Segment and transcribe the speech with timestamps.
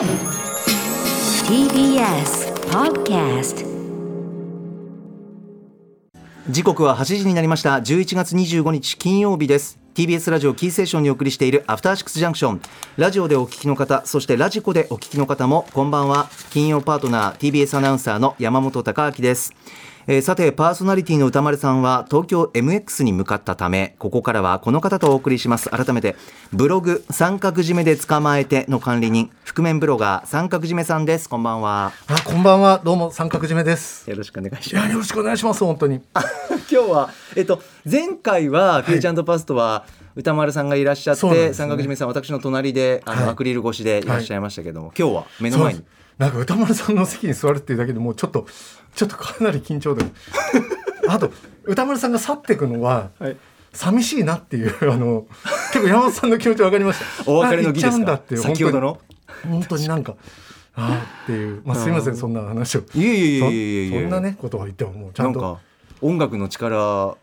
[0.00, 0.08] TBS
[2.70, 3.66] Podcast
[6.48, 7.76] 時刻は8時になりました。
[7.76, 9.78] 11月25日金曜日です。
[9.92, 12.62] TBS ラジオキーステーションにお送りしているアフターシックスジャンクション。
[12.96, 16.30] ラジオでお聞きの方そしてラジコでお聞きの方もこんばんは。
[16.50, 19.52] 金曜パートナー TBS アナウンサーの山本貴明です。
[20.12, 25.70] えーさてパーソナリティの歌丸さんは東京 MX に向かったためここからはこの方とお送りします。
[25.70, 26.16] 改めて
[26.52, 31.28] ブログ三角締めで捕まえての管理人覆面ブロガー三角締めさんです。
[31.28, 31.92] こんばんは。
[32.08, 32.80] あ、こんばんは。
[32.82, 34.10] どうも三角締めです。
[34.10, 35.62] よろしくお願いしいや、よろしくお願いします。
[35.62, 36.00] 本当に。
[36.68, 39.84] 今日は、えっと、前回はフューチャーパストは
[40.16, 41.54] 歌丸さんがいらっしゃって、ね。
[41.54, 43.30] 三角締めさん私の隣であの、はい。
[43.30, 45.84] アクリル越しでいらっしゃいましたけども、今日は目の前に。
[46.20, 48.46] なんか歌丸さんの席に座るっていうだけでもうちょっと、
[48.94, 50.04] ちょっとかなり緊張で。
[51.08, 51.32] あと、
[51.64, 53.10] 歌丸さんが去っていくのは。
[53.18, 53.36] はい。
[53.72, 55.26] 寂しいなっていう、 あの、
[55.72, 57.30] 結構山本さんの気持ちわかりました。
[57.30, 58.14] お別れの儀ですか？
[58.14, 58.98] っていう先ほどの？
[59.48, 59.88] 本当に。
[59.88, 60.16] なんか。
[60.74, 62.80] あーっていう、まあ、すみません、そんな話を。
[62.80, 63.90] いえいえいえいえいえ。
[63.90, 65.58] そそんなね、ことを言っても、もうちゃんんか
[66.00, 67.16] 音楽の力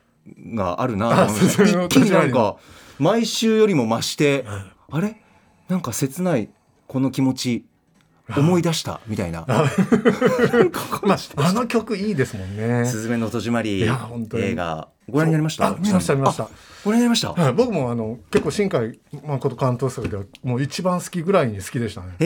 [0.53, 2.55] があるなと思一気になん確か
[2.99, 4.45] 毎週よりも増して、
[4.89, 5.21] あれ？
[5.69, 6.49] なんか切ない
[6.87, 7.65] この気持ち
[8.35, 9.45] 思い出したみたいな。
[9.47, 12.85] まあ、あの曲いいですもん「ね。
[12.85, 14.43] すずめの戸締まり」いや本当に。
[14.43, 15.67] 映画ご覧になりました？
[15.67, 16.43] あ見ました見ました。
[16.43, 16.49] あ
[16.83, 17.31] ご覧になりました？
[17.31, 22.07] はい、僕もあの結構新海誠監督作ではもう一番好きぐらいに好きでしたね。
[22.19, 22.25] え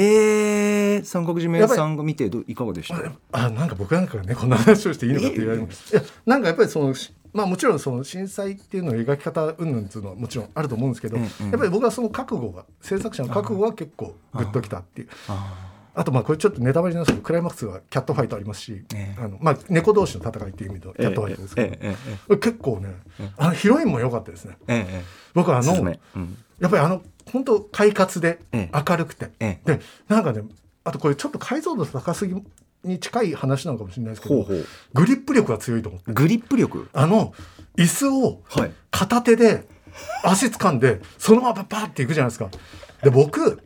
[0.98, 2.96] ー、三角締めさんが見てどういかがでした？
[3.34, 5.94] あなんか僕なんかがねこんな話をしていいのかって言われます。
[5.94, 11.28] いやなんかやっぱりそのしまあもちろんその震災っていうのを描き方云々っていうのはもちろんあると思うんですけど、うんうん。
[11.52, 15.10] やっぱり僕はその覚悟が制作者の覚悟は結構グッときたっていう。
[15.30, 15.68] あ
[16.03, 19.22] とまあこれちょっとネタバレなんですけどクライマックスはキャットファイトありますし、ええ。
[19.22, 21.80] あのまあ猫同士の戦いっていう意味でのキャットファイトですけど、ええ。
[21.81, 21.95] ええ。
[22.14, 22.95] えこれ結構ね、
[23.38, 24.58] あのヒロインも良かったですね。
[25.34, 25.80] 僕はあのう
[26.19, 26.38] ん。
[26.59, 28.84] やっぱりあの本当快活でええ。
[28.89, 30.44] 明るくて、えでなんかね
[30.84, 32.36] あとこれちょっと解像度高すぎ
[32.84, 34.47] に近い話なのかもしれないですけど
[34.94, 36.14] グリップ力が強いと思って。
[36.14, 36.88] グリップ力？
[36.94, 37.34] あの
[37.78, 38.72] 椅子をはい。
[38.91, 39.68] 片手で
[40.24, 42.50] 足掴んでそのままパーっていくじゃないですか。
[43.03, 43.62] で僕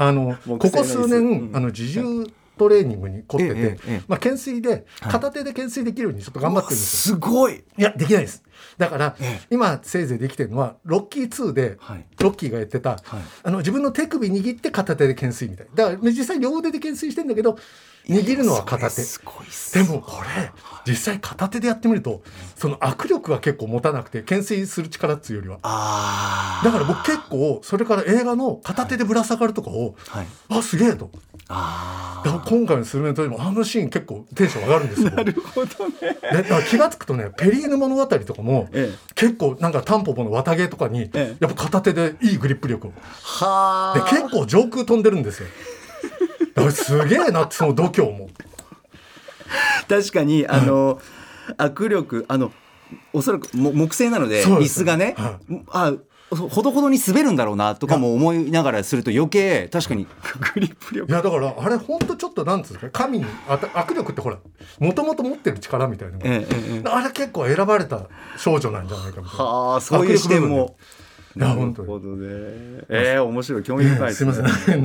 [0.00, 1.56] あのここ数年、うん。
[1.56, 2.24] あの自重
[2.56, 3.78] トレーニングに凝ってて、
[4.08, 7.16] まあ、懸垂で片手で懸垂できるようにちょっと頑張ってるんですよ。
[7.16, 7.64] すごい。
[7.76, 8.42] いやできないです。
[8.76, 12.04] だから、え今せいぜいできてるのはロッキー2で、はい。
[12.20, 13.00] ロッキーがやってた、はい。
[13.42, 15.66] あの自分の手首握って片手で懸垂みたい。
[15.74, 17.58] だから実際両腕で懸垂してんだけど
[18.08, 19.02] 握るのは片手。
[19.74, 20.50] でもこれ
[20.86, 22.22] 実際片手でやってみると
[22.56, 25.58] その握力が結構持たなくて懸垂する力っていうよりは。
[25.62, 30.26] あだから僕結構それから映画の片手でぶら下がるとかを、はい。
[30.48, 31.10] あすげえと。
[31.50, 35.10] あだから今回の「スルメの時もあのシーン結構テンション上がるんですよ。
[35.16, 35.94] なるほどね。
[36.00, 38.98] でだから気が付くとねペリーヌ物語とかも、ええ。
[39.14, 41.36] 結構なんかタンポポの綿毛とかに、ええ。
[41.40, 42.92] やっぱ片手でいいグリップ力を。
[43.22, 45.48] はで結構上空飛んでるんですよ。
[46.70, 48.28] すげえなってその度胸も。
[49.88, 51.00] 確かにあの
[51.56, 52.52] 握力あの
[53.12, 55.38] おそらくも木製なので椅子がね、は
[55.70, 55.94] あ
[56.30, 60.06] ほどほどに滑るんだろうなとかも思いながらすると余計確かに。
[60.54, 61.10] グリップ力。
[61.10, 64.38] いやだからあれほんとちょっとなんつうんですか神にあた握力ってほら
[64.78, 69.44] もともと持ってる力みたいなええええあれ結構選ばれた少女なんじゃないかみたいな。
[69.44, 70.76] はあそういう視点も
[71.38, 72.16] なるほど。
[72.16, 72.26] ね。
[72.88, 73.62] ええ面白い。
[73.62, 74.80] 興味深いですいまねせん。
[74.80, 74.84] い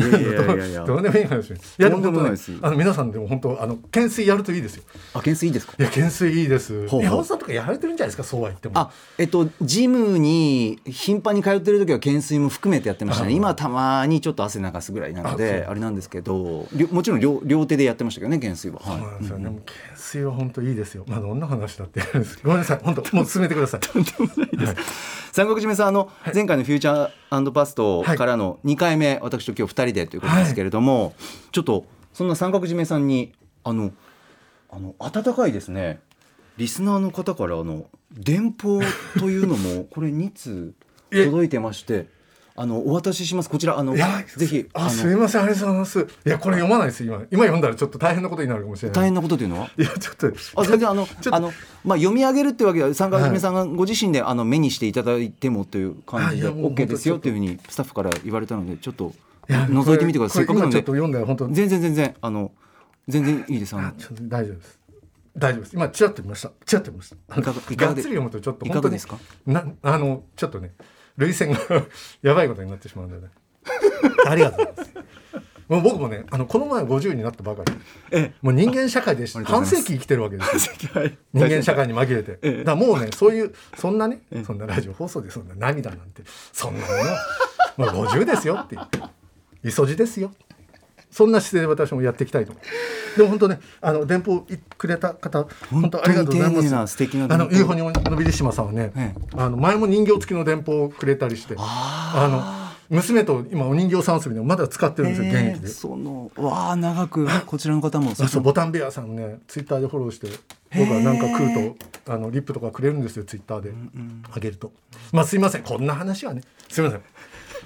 [0.00, 0.18] やいや
[0.54, 0.84] いやいや。
[0.86, 1.76] どうでもいい話です。
[1.78, 2.52] いやでもないです。
[2.52, 4.84] 本当ねあの皆さんでも本当あの懸垂やるといいですよ。
[5.14, 5.74] あ懸垂いいですか？
[5.78, 6.86] いや懸垂いいです。
[6.90, 8.24] 山本さんとかやられてるんじゃないですか？
[8.24, 8.78] そうは言っても。
[8.78, 13.30] あえっとジムに頻繁に通ってる時は懸垂も含めてやってましたね。
[13.30, 15.70] あ今はたまにちょっと汗流すぐらいなのあでそう。
[15.70, 19.38] あれなんですけどもちろん両両手でやってましたけどね懸垂は、そうはいなんですよ。
[19.38, 19.50] ね。
[19.50, 19.72] もう懸
[20.12, 21.04] 垂は本当いいですよ。
[21.06, 22.40] まあどんな話だってやるんです。
[22.42, 22.80] ごめんなさい。
[22.82, 23.80] 本当もう進めてください。
[25.32, 31.14] 三国締めさんあの、前回の「フューチャーパスト」からの2回目、私と今日2人でということですけれども、
[31.52, 33.32] ちょっとそんな三角締めさんに
[33.64, 33.92] あの
[34.70, 36.00] あの温かいですね
[36.56, 38.80] リスナーの方からあの電報
[39.18, 40.74] というのもこれ2通
[41.10, 42.08] 届いてまして
[42.54, 46.00] あのお渡ししますこちらあのいやぜひあのすみませんありがとうございます。
[46.00, 48.94] いやこれ読まないです今今読んだらちょっと大変なことになるかもしれない。
[48.94, 49.70] 大変なことというのは？
[49.78, 50.26] いやちょっと
[50.56, 51.52] あ全然あのあの、
[51.84, 59.12] まあ、読み上げるってわけでは三角締めさんがご自身であの目にしていただいてもという感じであいやもう OK ですよ本当っていうふうにスタッフから言われたのでちょっと
[59.48, 62.52] 覗いてみてくださいせっこれかくなので今ちょっと読んだら本当全然全然あの
[63.08, 63.92] 全然いいですあの
[64.28, 64.78] 大丈夫です。
[65.34, 65.74] 大丈夫です。
[65.74, 66.52] 今ちらっと見ました。
[66.66, 67.40] ちらっと見ました。
[67.40, 69.16] いかがいかがでがっつり読むとちょっといか本当にがですか？
[69.46, 70.72] なあのちょっとね
[71.16, 71.58] 涙腺が
[72.22, 73.28] やばいことになってしまうんだよね。
[74.26, 74.92] ありがとうございます。
[75.68, 77.72] もう僕もねあのこの前50になったばかり。
[78.10, 80.72] えもう人間社会で半世紀生きてるわけですよ。
[80.96, 82.64] えはい人間社会に紛れて、ええ。
[82.64, 86.22] だもうねそういうそんなね、そんなラジオ放送でそんな涙なんて
[86.52, 86.86] そんな
[87.78, 87.92] もの。
[87.92, 88.74] もう50ですよって。
[88.74, 88.80] いう
[89.64, 90.32] 磯路ですよ
[91.12, 92.60] そんな姿勢で私もやっていきたいと思
[93.18, 94.46] でも本当ねあの電報
[94.78, 96.92] くれた方本当ありがとうございます。
[96.92, 102.28] 素敵なあのユーフォのビリシマさんはね、えあの前も人形付きの電報をくれたりしてあ
[102.90, 105.68] の娘と今お人形さん遊びでまだ使ってるんですよ現役で。
[105.68, 108.14] そのわあ長くこちらの方も。
[108.14, 110.28] そうそうボタンベアさんねツイッターでフォローして
[110.74, 111.76] 僕はなんか食う
[112.06, 113.72] とあのリップとかくれるんですよツイッターで。
[114.34, 114.72] あげると、
[115.12, 115.62] まあすいません。
[115.62, 117.02] こんな話はねすいません。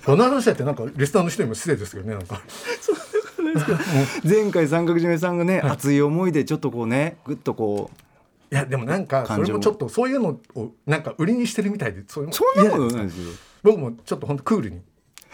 [0.04, 2.40] こんな話だってなんかリスナーの人にも失礼ですけどねなんか
[4.25, 8.06] 前回三角締めさんがね、熱い思いでちょっとこうねぐっとこう
[8.54, 13.32] いやでもなんかそれもちょっとそういうのをなんか売りにしてるみたいでそういうのそんなことないですよ。
[13.62, 14.81] 僕もちょっと本当クールに。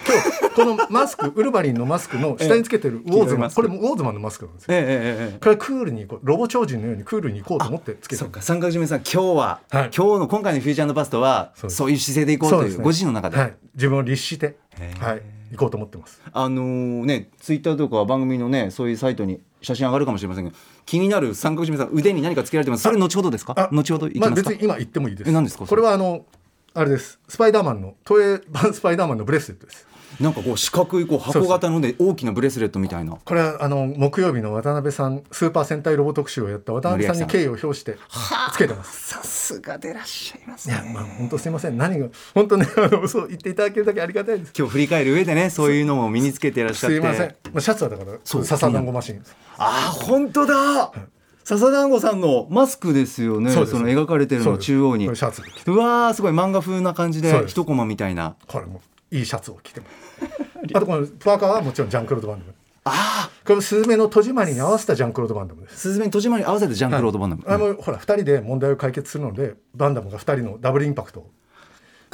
[0.05, 4.69] 今日このマスク ウルヴァリンのマスクの下につけてるウォーズマンこれもウォーズマンのマスクなんですよ。
[4.75, 8.17] えええこれクールにこうロボ超人のようにクールにいこうと思ってつけてる。
[8.19, 9.91] そっか三角締めさん今日は、はい。
[9.95, 14.57] 今日の今回のフューチャーパストはそういう姿勢でいこうというご自身の中で、はい、自分を律して。
[14.99, 16.21] はい行こうと思ってます。
[16.33, 20.53] あのーねツイッターとか番組のねそういうサイトに写真上がるかもしれませんが
[20.87, 22.83] 気になる三角締めさん腕に何かつけられてます？
[22.83, 23.55] それ後ほどですか？
[23.57, 25.31] あ後ほどまあ別に今言ってもいいです。
[25.31, 25.67] え何ですか？
[25.67, 26.25] これはあの
[26.75, 27.21] あれです。
[27.29, 29.87] スパイダーマンの東映版スパイダーマンのブレスレットです
[30.21, 33.17] なんかこう四角いこう箱型ので大きなブレスレットみたいな。
[33.25, 37.97] これはあの木曜日の渡辺さんスーパー戦隊ロボ特集をやった渡辺さんに敬意を表して
[38.53, 39.09] つけてます。
[39.09, 41.77] さすがでらっしゃいますいやまあ本当すいません。
[41.77, 44.53] 何が本当ねあの そう言っていただけるだけありがたいです。
[44.57, 46.97] 今日振り返る上でねそういうのも身につけていらっしゃって。
[46.97, 49.23] すいません、まあ、シャツはだから笹団子マシン。
[49.59, 50.93] あー本当だ。
[51.45, 53.51] 笹団子さんのマスクですよね。
[53.51, 55.05] そその描かれてるの中央に。
[55.17, 56.33] シャツうわーすごい。
[56.33, 58.37] 漫画風な感じで一コマみたいな。
[58.47, 58.81] これも
[59.13, 59.93] いいシャツを着てます。
[60.75, 62.55] あとこのパーカーはもちろんジャンクロード・バンダム
[62.85, 63.31] あ。
[63.45, 65.79] これスズメの戸締まりに合わせたジャンクロード・バンダムです。
[65.79, 71.31] スズメに戸締まりに合わせてジャンクロードバンダム、あのほら2人で問題を解決するのでバンダムが2人のダブルインパクトを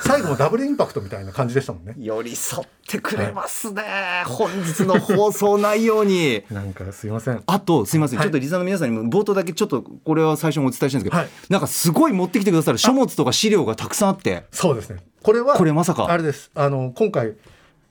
[0.01, 1.95] 最後もダブルインパクトみたいな感じでしたもんね。
[1.99, 3.83] 寄り添ってくれますね、
[4.27, 6.45] 本日の放送内容に。
[6.51, 7.43] なんかすいません。
[7.47, 8.27] あとすいません、はい。
[8.27, 11.29] ちょっとリサの皆さんにも冒頭だけちょっとこれは最初にお伝えしたいんですけど、はい。
[11.49, 14.45] なんかすごい持ってきてくださる書物とか資料がたくさんあって。
[14.53, 14.99] そうですね。
[15.23, 16.07] これはこれまさか。
[16.09, 16.51] あれです。
[16.55, 17.35] あの今回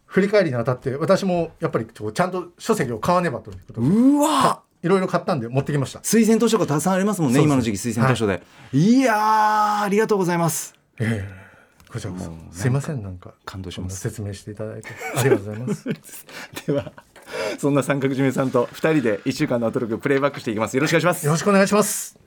[0.06, 3.88] 振り返りにあたって私もやっぱりちゃんと書籍を買わねばということで。
[3.88, 4.88] うわい。
[4.88, 6.00] ろいろ買ったんで持ってきました。
[6.00, 10.75] 推薦図書がたくさんありますもんね今の時期推薦図書で、い、やーありがとうございます。
[11.00, 11.37] ええ
[11.97, 13.99] こちらこそすいませんなんか感動します。
[13.99, 14.89] 説明していただいて。
[15.15, 15.89] ありがとうございます。
[16.67, 16.94] では
[17.57, 20.75] そんな三角締めさんと二人で一週間のアトロクプレイバックしていきます。
[20.77, 21.25] よろしくお願いします。
[21.25, 22.19] よろしくお願いします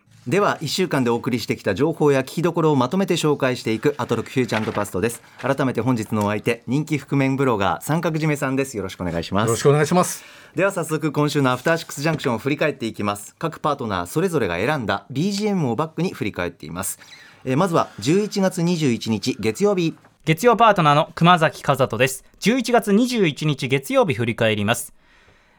[0.26, 5.20] では1週間でお送りしてきた情報や聞きどころをまとめて紹介していくアトロクフューチャーパストです。
[5.38, 8.74] 改めて本日のお相手人気覆面ブロガー三角締めさんです。
[8.74, 9.48] よろしくお願いします。
[9.48, 10.24] よろしくお願いします。
[10.54, 13.34] では早速今週のアフターシックスジャンクションを振り返っていきます。
[13.38, 16.98] 各パートナーそれぞれが選んだ BGM をバックに振り返っています、
[17.44, 19.94] えーまずは11月21日月曜日。
[20.24, 22.24] 月曜パートナーの熊崎和人です。
[22.40, 24.94] 11月21日月曜日振り返ります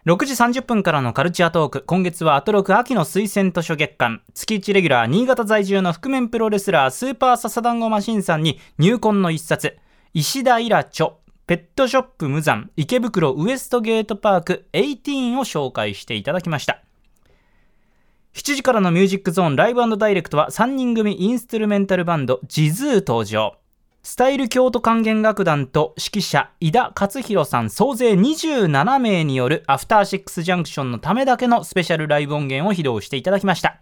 [0.05, 1.83] 6時30分からのカルチャートーク。
[1.87, 4.21] 今月はアトロク秋の推薦図書月間。
[4.35, 9.79] 月1レギュラー新潟在住の覆面プロレスラースーパーササダンゴマシンさんに入魂の一冊。
[10.13, 11.13] 石田衣良著
[11.47, 16.83] ペットショップ無惨池袋ウエストゲートパーク18を紹介していただきました。
[18.35, 23.57] 7時からのミュージックゾーンライブダイレクトは3人組インストゥルメンタルバンド jizue 登場。
[24.07, 33.81] スタイル京都管弦楽団と指揮者井田勝大さん総勢27名によるアフターシックスジャンクションのためだけのスペシャルライブ音源を披露していただきました。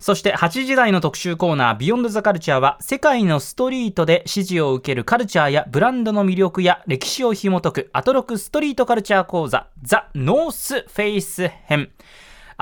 [0.00, 11.92] そして8時台の特集コーナー Beyond the Culture は世界のストリートで支持を受けるカルチャーやブランドの魅力や歴史を紐解くアトロクストリートカルチャー講座ザ・ノースフェイス編。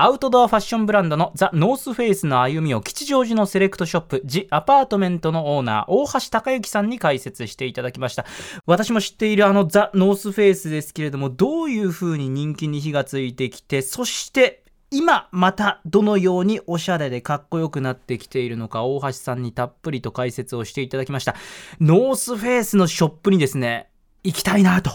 [0.01, 8.25] アウトドアファッションブランドのザ・ノースフェイスの歩みを吉祥寺のセレクトショップジ・アパートメントのオーナー大橋隆之さんに解説していただきました。
[8.65, 21.35] 私も知っているあのザ・ノースフェイスですけれどもどういう風に人気に火がついてきてそして今またどのようにおしゃれでかっこよくなってきているのか大橋さんにたっぷりと解説をしていただきました。
[21.81, 23.89] ノースフェイスのショップにですね
[24.23, 24.91] 行きたいなと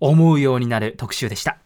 [0.00, 1.58] 思うようになる特集でした。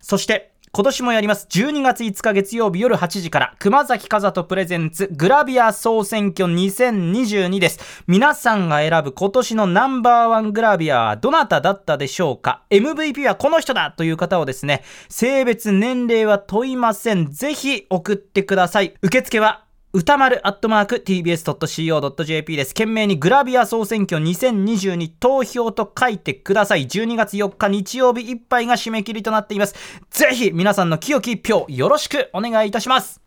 [0.00, 1.46] そして今年もやります。
[1.52, 8.02] 12月5日月曜日夜8時から熊崎風人プレゼンツグラビア総選挙2022です。
[8.08, 17.30] 皆さんが選ぶ今年のナンバーワングラビアはどなただったでしょうか？MVP はこの人だという方をですね性別年齢は問いません。
[17.30, 18.94] ぜひ送ってください。
[19.00, 19.64] 受付は
[19.96, 22.74] 歌丸アットマーク tbs.co.jp です。
[22.74, 26.84] 懸命にグラビア総選挙2022投票と書いてください。
[26.88, 29.76] 12月4日日曜日いっぱいが締め切りとなっています。
[30.10, 33.20] ぜひ皆さんの清き一票よろしくお願いいたします。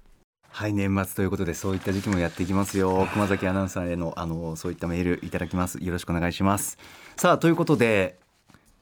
[0.50, 6.80] はい年末ということでそういった時期もやっていきますよ熊崎アナウンサーへのあのそういったメールいただきますよろしくお願いします
[7.16, 8.18] さあということで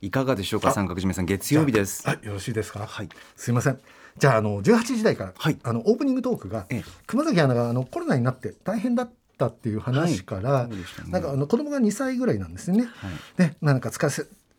[0.02, 0.72] いかがでしょうか？
[0.72, 2.88] 三角締めさん月曜日ですはい、よろしいですか？
[2.88, 3.80] はいすいません。
[4.18, 5.58] じゃあ、あの18時台から、はい。
[5.64, 6.84] あのオープニングトークが、ええ。
[7.08, 10.70] 熊崎アナがあのコロナになって大変だったっていう話から、はい。
[10.70, 10.78] ね。
[11.10, 12.86] なんかあの子供が2歳ぐらいなんですよね。
[12.86, 13.48] はい。
[13.50, 14.08] で、なんか使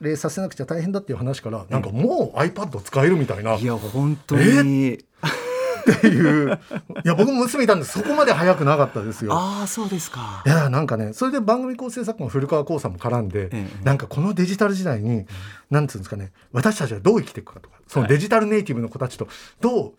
[0.00, 3.54] れさせなくちゃ大変だっていう話から、なんかもう iPad 使えるみたいな。
[3.54, 4.98] いや本当に
[5.92, 6.58] っていう。
[7.04, 9.32] いや、僕も娘いたんで、そこまで早くなかったですよ。
[9.32, 15.26] ああそうですかいやなんかねそれで番組構成作家の古川光さんも絡んで、ええなんかこのデジタル時代に、
[15.70, 19.28] なんつうんですかね私たちはどう生きていくかとかそのデジタルネイティブの子たちと
[19.60, 19.94] どう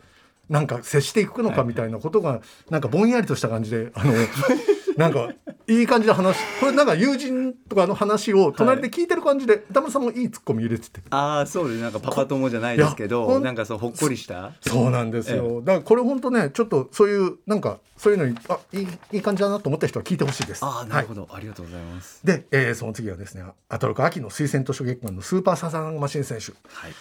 [0.49, 4.13] なんか接していくのかみたいなことが、なんかぼんやりとした感じであの
[4.97, 5.31] なんか
[5.67, 11.01] いい感じで話これなんか友人とかの話を隣で聞いてる感じで、歌丸さんもいいツッコミ入れてて。
[11.11, 11.81] ああそうです。
[11.81, 14.53] なんかパパ友じゃないですけどなんかそうほっこりした？
[14.61, 15.61] そうなんですよ。
[15.61, 20.65] だからこれ本当ね、ちょっとそういうなんかそういうのにあいいいい感じだなと思った人は聞いてほしいです。
[20.65, 22.25] ああなるほど、ありがとうございます。
[22.25, 26.53] で、えーその次はですね、アトロク秋の推薦図書月間のスーパーサザンマシン選手。
[26.73, 26.91] はい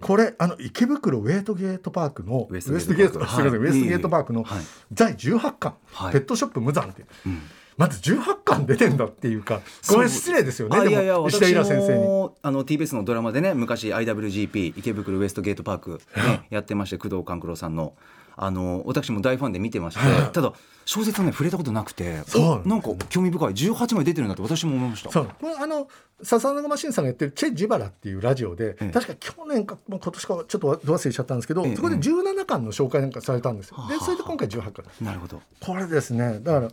[0.00, 4.62] これあの池袋ウェイトゲートパークのウウェストゲートすみません、はいウェストゲートパークのはい。
[4.92, 6.12] 第18巻、はい。
[6.12, 7.28] ペットショップ無残って、う。
[7.28, 7.42] ん。
[7.76, 10.76] まず18巻出てんだっていうか、これ失礼ですよね。
[10.76, 12.04] であいやいやも石田イ先生に。
[12.04, 17.94] もあの TBS のドラマでね昔 IWGP 池袋ウエストゲートパーク、ね、やってまして工藤官九郎さんの。
[18.36, 20.32] あの私も大ファンで見てましてはい。
[20.32, 20.52] ただ
[20.84, 23.52] 小説はね触れたことなくてそうおなんか興味深い。
[23.52, 25.10] 18枚出てるんだって私も思いました。
[25.10, 25.28] そう。
[25.40, 25.88] これあの
[26.24, 28.90] 笹永マシンさんがやってる「チェ・ジバラ」っていうラジオで、ええ。
[28.90, 31.76] 確か去年か、まあ、今年かちょっとど忘れしちゃったんですけど、ええ。
[31.76, 33.76] そこで17巻の紹介なんかされたんですよ。
[33.76, 34.84] はあでそれで今回18巻。
[35.00, 35.42] なるほど。
[35.60, 36.40] これですね。
[36.40, 36.68] だから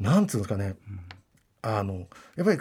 [0.00, 0.76] なんつうんですかね、
[1.62, 2.58] あのやっぱり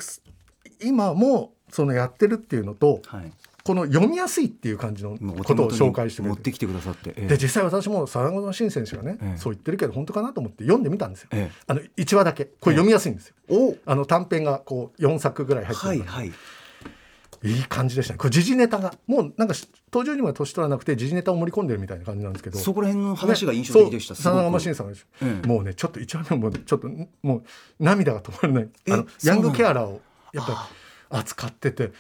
[0.81, 3.31] 今もそのやってるっていうのとはい
[3.67, 7.27] この読みやすいっていう感じのことを紹介して持ってきてくださって、ええ。
[7.27, 9.37] で実際私も佐賀新選手がね、ええ。
[9.37, 11.29] そう言ってるけど本当かなと思って読んでみたんですよ。
[11.33, 11.61] ええ。
[11.67, 12.45] あの1話だけ。
[12.45, 13.35] これ読みやすいんですよ。
[13.49, 16.31] おあの短編がこう4作ぐらい入ってるいはい。
[17.43, 18.19] いい感じでしたね。
[18.19, 19.53] これ時事ネタがもうなんか
[19.91, 22.57] 登場にも年取らなくて時事ネタを盛り込んでるみたいな感じなんですけど。
[22.57, 24.23] そこら辺の話が印象的でした、真
[24.75, 25.45] さんが、ええ。
[25.45, 26.89] もうねちょっと一話目もちょっと
[27.21, 27.43] もう
[27.81, 28.69] 涙が止まらない。
[28.85, 29.99] えあのヤングケアラーを
[30.31, 30.57] やっぱり
[31.09, 31.91] 扱ってて。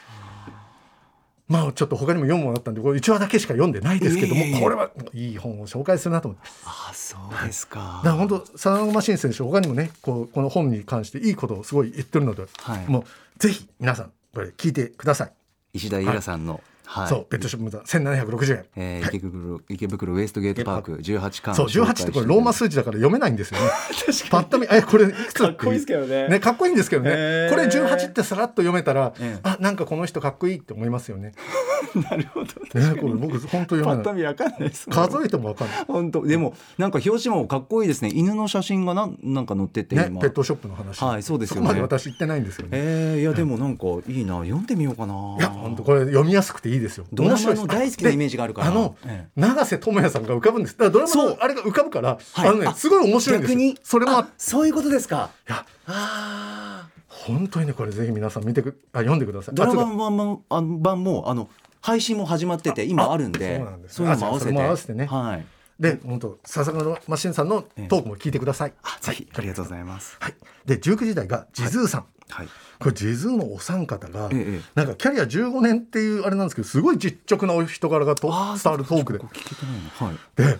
[1.47, 6.47] まあちょっと他にも読むものあったんでこれ1話だけしか読んでないですけども、ええこれはいい本を紹介するなと思って。
[6.65, 8.01] ああそうですか。
[8.03, 12.85] だから本当佐賀マシン選手他にもねこうこの本に関していいことをすごい言ってるので、はい。
[12.87, 13.03] もう
[13.39, 15.31] ぜひ皆さんこれ聞いてください、
[15.73, 16.61] 石田ゆらさんの、はい
[17.07, 23.67] そうペットショップ無駄1760円えー池袋池袋ウエストゲートパーク18巻そう18ってこれローマ数字だから読めないんですよね。
[24.29, 25.39] パッと見えこれいくつ？
[25.39, 26.27] かっこいいですけどね。
[26.27, 27.49] ねかっこいいんですけどね、へー。
[27.49, 29.39] これ18ってさらっと読めたら、ええ。
[29.43, 31.33] あなんかこの人かっこいいって思いますよね。
[32.09, 32.45] なるほど。
[32.79, 34.13] ねこれ僕本当読めない。
[34.13, 35.77] 見わかんないです数えてもわかんない。
[35.87, 36.25] 本当。
[36.25, 38.11] でもなんか表紙もかっこいいですね。
[38.13, 40.21] 犬の写真がなんなんか載ってて、ね今。
[40.21, 41.03] ペットショップの話。
[41.03, 41.61] はいそうですよね。
[41.61, 44.39] こまで私言ってないんですよね、えー、いやでもなんかいいな。
[44.39, 45.13] 読んでみようかな。
[45.39, 47.05] いや本当これ読みやすくていいですよ。
[47.11, 48.71] ドラマの大好きなイメージがあるから。
[48.71, 49.39] であの、ええ。
[49.39, 50.77] 永瀬智也さんが浮かぶんです。
[50.77, 52.47] だからドラマのあれが浮かぶから、はい。
[52.49, 53.59] あのねあすごい面白いんですよ。
[53.59, 53.79] 逆に？
[53.83, 55.29] それもそういうことですか。
[55.47, 55.65] いや。
[55.87, 59.55] あ本当にねこれぜひ皆さん見てくあ読んでください。
[59.55, 61.49] ドラマ版もあの版もあの
[61.81, 63.95] 配信も始まってて今あるんでそうなんです。
[63.95, 65.05] そういうのも合わせてあそれも合わせてね。
[65.05, 65.45] はい
[65.79, 69.27] で本当笹川マシンさんのトークも聞いてください、あぜひ。
[69.33, 70.17] ありがとうございます。
[70.19, 72.47] はい、で19時台が jizue さん、はい。
[72.79, 79.19] これ jizue のお三方が、ええなんかキャリア15年っていうあれなんですけどすごい実直なお人柄がと伝わるトークで。
[79.19, 80.07] そこ聞けてないの。
[80.07, 80.17] はい。
[80.35, 80.59] で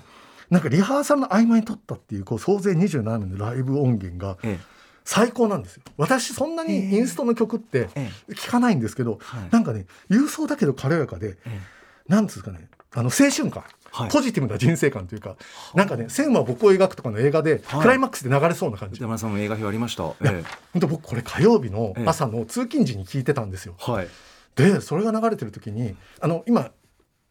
[0.50, 4.60] なんかリハーサルの合間に撮ったっていうこう総勢27名のライブ音源がえ
[5.04, 5.84] 最高なんですよ。
[5.98, 9.50] 私そんなにインストの曲ってえ聞かないんですけど、はい。
[9.52, 11.60] なんかね勇壮だけど軽やかで、え。
[12.08, 13.64] なんつうんですかねあの青春感、
[14.04, 14.12] はい。
[14.12, 15.36] ポジティブな人生観というか
[15.74, 17.82] なんかね「線は僕を描く」とかの映画で、はい。
[17.82, 19.01] クライマックスで流れそうな感じ。
[19.01, 20.04] 山田さんも映画表ありました？
[20.04, 20.16] 本
[20.80, 22.04] 当僕これ火曜日のええ。
[22.06, 23.75] 朝の通勤時に聞いてたんですよ。
[23.88, 24.08] えはい。
[24.56, 26.72] でそれが流れてる時にあの今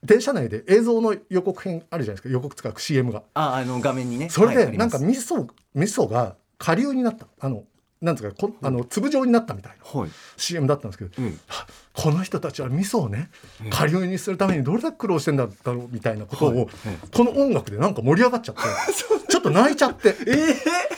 [0.04, 2.28] 電車内で映像の予告編あるじゃないですか。
[2.28, 3.22] 予告使う CM が。
[3.34, 4.28] ああの画面にね。
[4.30, 7.26] それでなんか味噌味噌が下流になった。
[7.40, 7.64] あの
[8.02, 10.10] なんですかこあの粒状になったみたいなはい。
[10.36, 11.40] CM だったんですけど、うん。
[11.48, 13.30] あこの人たちは味噌をね
[13.70, 16.68] 下流にするためにどれだけ苦労してんだろうみたいなことを、はい。
[16.86, 18.62] えこの音楽でなんか盛り上がっちゃって
[19.28, 20.10] ちょっと泣いちゃって。
[20.26, 20.96] ええ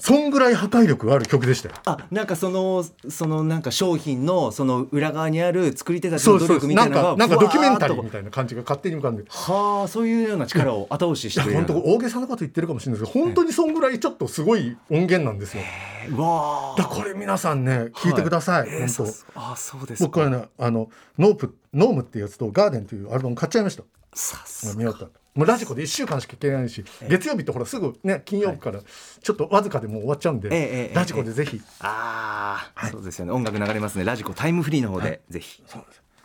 [0.00, 1.74] そんぐらい破壊力がある曲でしたよ。
[1.84, 9.24] あなんかそのそのなんか商品のその裏側にある作り手たちの努力みたいなのがなんかなんかドキュメンタリーみたいな感じが勝手に浮かんで。
[9.24, 11.52] とはあそういうような力を後押ししてる。
[11.52, 15.64] 本当大げさなこと言ってるかもしれないですけど本当にそんぐらいちょっとすごい音源なんですよ。
[16.10, 23.82] うわだからこれ皆さんね聞いてください、えーそう本あそうです僕はねあのノープノームっていうやつとガーデンというアルバム買っちゃいました。
[24.14, 33.32] さす見ようともうラジコで1週間しか聞けないし、月曜日ってほらすぐね金曜日からちょっとわずかでもう終わっちゃうんで、ラジコでぜひ、ああ、そうですよね。
[33.32, 34.04] 音楽流れますね。
[34.04, 35.62] ラジコタイムフリーの方で、ぜひ。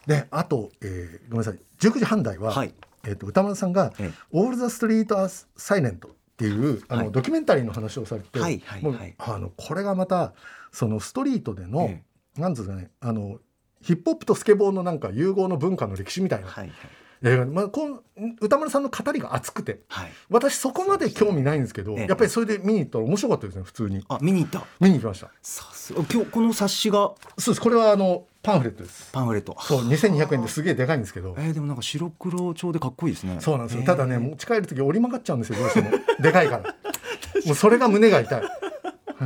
[0.07, 1.59] であと、えーごめんなさい。
[1.79, 2.73] 19時半台は、はい。
[3.05, 7.11] えー、と歌丸さんがええ「オール・ザ・ストリート・ア・サイレント」っていうあの、はい。
[7.11, 9.13] ドキュメンタリーの話をされて、はいはいもうはい。
[9.17, 10.33] あのこれがまた
[10.71, 12.03] そのストリートでの、え。
[12.37, 13.39] なんつうんですかねあの
[13.81, 16.75] ヒップホップとスケボーのなんか融合の文化の歴史みたいなはいはい
[17.23, 17.99] 映画で、まあ、こん
[18.41, 19.79] 歌丸さんの語りが熱くて。
[19.87, 20.11] はい。
[20.29, 22.07] 私そこまで興味ないんですけど、ええ。
[22.07, 24.03] やっぱりそれで見に行ったら面白かったですね普通に。
[24.09, 24.63] あ見に行った？
[24.79, 25.29] 見に行きました。
[25.41, 26.01] さすが。
[26.11, 26.97] 今日この冊子が？
[27.37, 27.61] そうです。
[27.61, 29.09] これはあのパンフレットです。
[29.13, 29.55] パンフレット。
[29.61, 31.33] そう2200円ですげえでかいんですけど。
[31.37, 33.37] えー、でもなんか白黒調でかっこいいですね。
[33.39, 33.85] そうなんですよ、えー。
[33.87, 35.91] ただね持ち帰る時折り曲がっちゃうんですよどうしても。
[36.19, 36.75] でかいから。
[37.45, 38.41] もうそれが胸が痛い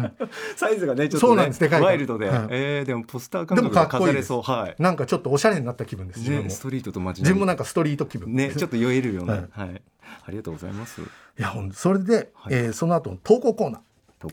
[0.55, 2.47] サイズがねちょっと、ね、そうなんですでかワイルドで、はい。
[2.51, 4.27] えー、でもポスター感覚で飾れかっこいいです。
[4.27, 4.41] そう。
[4.41, 4.75] はい。
[4.81, 8.33] なんかちょっとおしゃれになった気分ですねストリートと街自分もななんかストリート気分。
[8.33, 9.69] ねちょっと酔えるような、ははい。
[9.75, 9.81] い
[10.25, 11.01] ありがとうございます。
[11.01, 11.05] い
[11.37, 12.53] やほんとそれで、はい。
[12.53, 13.81] えーその後の投稿コーナー。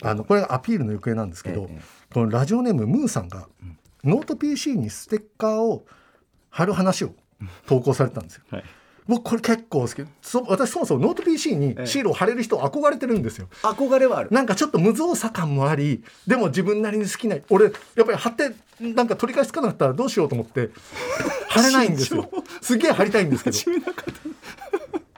[0.02, 1.82] あのこれがアピールの行方なんですけど、ええ。
[2.12, 3.48] このラジオネームムーさんが、
[4.02, 5.84] ノート PC にステッカーを
[6.48, 7.14] 貼る話を
[7.66, 8.44] 投稿されてたんですよ。
[8.50, 8.64] はい
[9.06, 10.02] 僕これ結構好き。
[10.22, 13.48] そ私そもそもノート PC にシールを貼れる人憧れてるんですよ。
[13.62, 14.30] 憧れはある。
[14.30, 17.72] なんかちょっと無造作感もありでも自分なりに好きな俺やっ
[18.06, 20.70] ぱり貼ってなんか取り返しつかなかったらどうしようと思って
[21.48, 22.30] 貼れないんですよ。
[22.62, 23.58] すげえ貼りたいんですけど。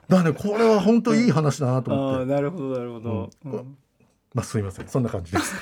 [0.08, 3.76] だからねこれは本当いい話だなと思って、なるほどなるほど、うん。
[4.34, 4.88] まあすいません。
[4.88, 5.54] そんな感じです。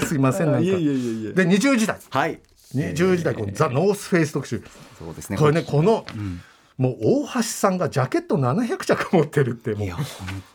[0.08, 0.60] すいませんなんか。
[0.60, 1.32] いえいえいえいえ。
[1.32, 1.98] で20時代。
[2.08, 2.40] はい。
[2.74, 4.62] 20時代このザ・ノースフェイス特集。
[4.98, 6.40] そうですねこれねこのうん
[6.76, 9.74] もう大橋さんがジャケット700着持ってるって。
[9.74, 10.04] もいうや本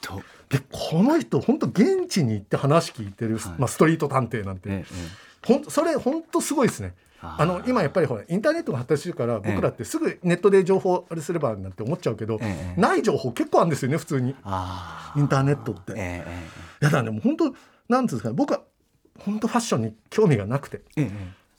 [0.02, 0.22] 当。
[0.50, 3.54] でこの人本当現地に行って話聞いてる、はい。
[3.60, 6.94] まあ、ストリート探偵なんて、ええほんそれ本当すごいですね。
[7.22, 14.36] あの今やっぱりほらインターネットが発達してるから僕らってすぐネットで情報あれすればなんて思っちゃうけど、ええない情報結構あるんですよね普通に。
[14.44, 15.94] あインターネットって。
[15.96, 16.30] ええ
[16.82, 17.56] いやだからねもう本当
[17.88, 18.62] なんつうんですかね僕は
[19.20, 20.82] 本当ファッションに興味がなくて。
[20.96, 21.06] や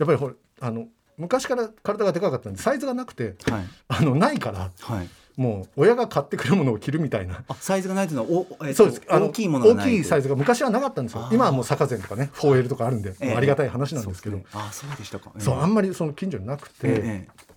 [0.05, 0.89] っぱりほらあの
[1.21, 3.65] 昔から体がでかかったんでサイズがなくてえはい。
[3.89, 5.09] あのないからはい。
[5.37, 7.45] もう親が買ってくるものを着るみたいな。
[7.49, 9.03] あサイズがないというのはお、えっとそうです。
[9.09, 11.29] あの大きいもの大きいサイズズが昔はなかったんですよ。
[11.33, 13.27] 今はもう坂膳とかね 4L とかあるんで、ええ。
[13.29, 14.41] もうありがたい話なんですけど。
[14.53, 15.33] あそうでしたか。
[15.39, 17.51] そうあんんまりその近所になくて、ええ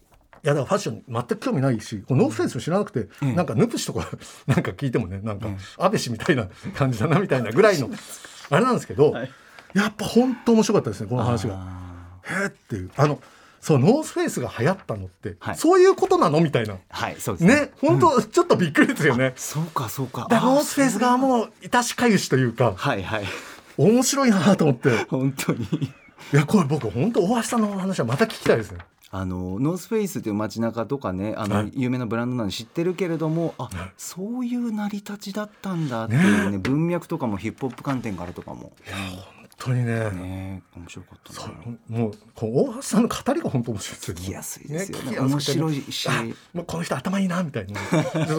[0.45, 3.33] いやだからファッションに全く興味ないしこのノースフェイスも知らなくて、ええ。
[3.33, 4.09] なんかヌプシとか
[4.47, 5.57] なんか聞いてもねなんかええ。
[5.77, 7.89] 安倍氏みたいな感じだなみたいなぐらいの
[8.49, 9.31] あれなんですけど、はい。
[9.73, 11.55] やっぱ本当面白かったですねこの話が。
[11.57, 12.91] あへえっていう。
[12.95, 13.19] あの
[13.63, 15.55] そうノースフェイスが流行ったのって、はい。
[15.55, 16.73] そういうことなのみたいな。
[16.73, 17.55] ーはいそうですね。
[17.55, 19.31] ね本当、ちょっとびっくりですよね。
[19.37, 20.27] そうかそうか。
[20.29, 23.25] ノースフェイス側も痛し痒しというかはいはい。
[23.77, 24.89] 面白いなと思って。
[24.89, 25.65] い本当に。
[26.33, 28.79] やこれ僕本当大橋さんの話はまた聞きたいですね。
[29.11, 31.71] あのノースフェイスという街中とかねあの、はい。
[31.73, 38.73] 有名なブランドなんで知ってるけれどもあそういう成り立ちだったんだっていうね文脈とかもヒップホップ観点からとかも。
[38.85, 44.21] 本当にねね面白かったそなうもうこう大橋さんの語りが本当面白いですよね。
[44.21, 47.79] 聞きやすいですよね聞きやすくて面白いしあもうこの人頭いいなみたいな。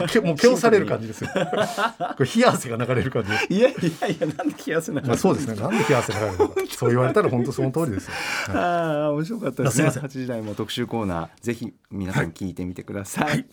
[0.08, 1.30] け もう気をされる感じですよ。
[1.32, 3.54] これ冷や汗が流れる感じ。
[3.54, 5.54] いやいやいやなんで気がするまあそうですね。
[5.54, 6.54] なんで冷や汗が流れるのか。
[6.76, 8.12] そう言われたら本当その通りですよ。
[8.48, 13.46] はいああ面白かったですねあすいません8時台も特集コーナーぜひ皆さん聞いてみてください、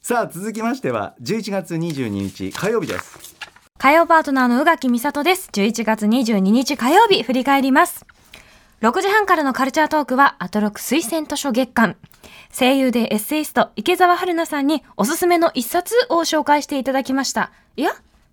[0.00, 3.33] さあ続きましては11月22日火曜日です
[3.84, 5.50] 火曜パートナーの宇垣美里です。
[5.52, 8.06] 11月22日火曜日、振り返ります。
[8.80, 11.96] 6時半からのカルチャートークは、アトロク推薦図書月間。
[12.50, 17.52] 声優でエッセイスト、池澤春菜さんにおすすめの一冊を紹介していただきました。
[17.76, 17.90] いや、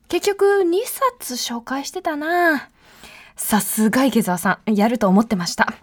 [0.07, 0.85] 結局2
[1.19, 2.69] 冊紹介してたな
[3.35, 5.73] さすが池澤さん、やると思ってました。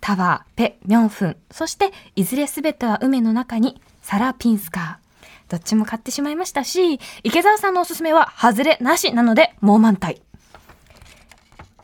[0.00, 5.07] タワー、ペ、ミョンフン、そして、いずれすべては海の中に、サラ・ピンスカー。
[5.48, 10.22] どっちも買ってしまいましたし、池澤さんのおすすめは外れなしなので、もう満体。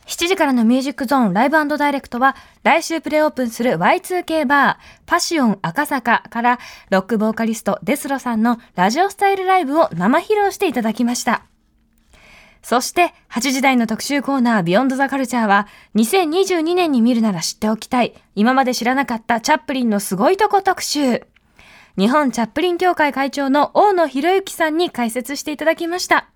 [0.05, 6.59] 7時からのミュージックゾーンライブダイレクトは、来週プレオープンする Y2K バー、パシオン赤坂から、
[6.91, 11.43] ロックボーカリストデスロさんのラジオスタイルライブを生披露していただきました。
[12.61, 21.25] そして、8時台の特集コーナービヨンドザカルチャーは、2022年に見るなら知っておきたい、今まで知らなかったチャップリンのすごいとこ特集。
[21.97, 26.27] 日本チャップリン協会会長の大野博之さんに解説していただきました。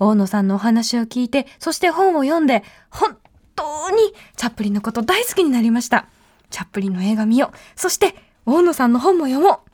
[0.00, 3.16] 大野さんのお話を聞いて、そして本を読んで、本
[3.54, 3.98] 当に
[4.36, 6.06] チャップリンのこと大好きになりました。
[6.50, 7.56] チャップリンの映画見よう。
[7.76, 9.71] そして、大野さんの本も読もう。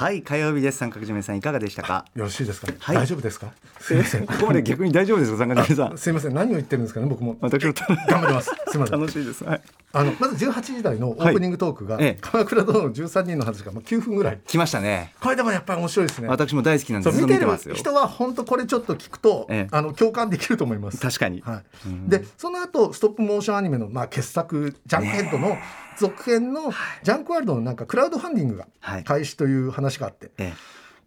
[0.00, 0.78] はい火曜日です。
[0.78, 2.06] 三角締めさんいかがでしたか？
[2.14, 2.96] よろしいですか、はい。
[2.96, 3.52] 大丈夫ですか？
[3.80, 4.26] すいません。
[4.26, 5.36] ここまで逆に大丈夫ですか？
[5.36, 5.98] 三角締めさん。
[5.98, 6.34] すいません。
[6.34, 7.06] 何を言ってるんですかね？
[7.06, 7.36] 僕も。
[7.42, 7.74] 私も
[8.08, 8.50] 頑張ります。
[8.68, 8.98] すいません。
[8.98, 9.44] 楽しいです。
[9.44, 9.62] はい。
[9.92, 12.04] あのまず18時台のオープニングトークが、はい。
[12.04, 14.40] ええ鎌倉殿の13人の話がまあ9分ぐらい。
[14.46, 15.12] 来ましたね。
[15.20, 16.28] これでもやっぱり面白いですね。
[16.28, 19.68] 私も大好きなんでずっそう見てる人は本当これちょっと聞くと、ええ。
[19.70, 20.98] あの共感できると思います。
[20.98, 21.42] 確かに。
[21.42, 25.58] はい、でその後ストップモーションアニメの、まあ、傑作「ジャンクヘッド」の
[26.00, 26.72] 続編の
[27.04, 29.04] 「ジャンクワールド」のなんかクラウドファンディングがはい。
[29.04, 30.52] 開始という話があって、え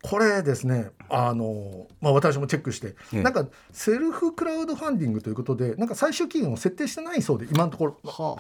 [0.04, 3.24] これですねあの、まあ、私もチェックして、ええ。
[3.24, 7.98] なんかセルフクラウドファンディングということでなんか最終期限を設定してないそうで今のところ。
[8.04, 8.38] えはあは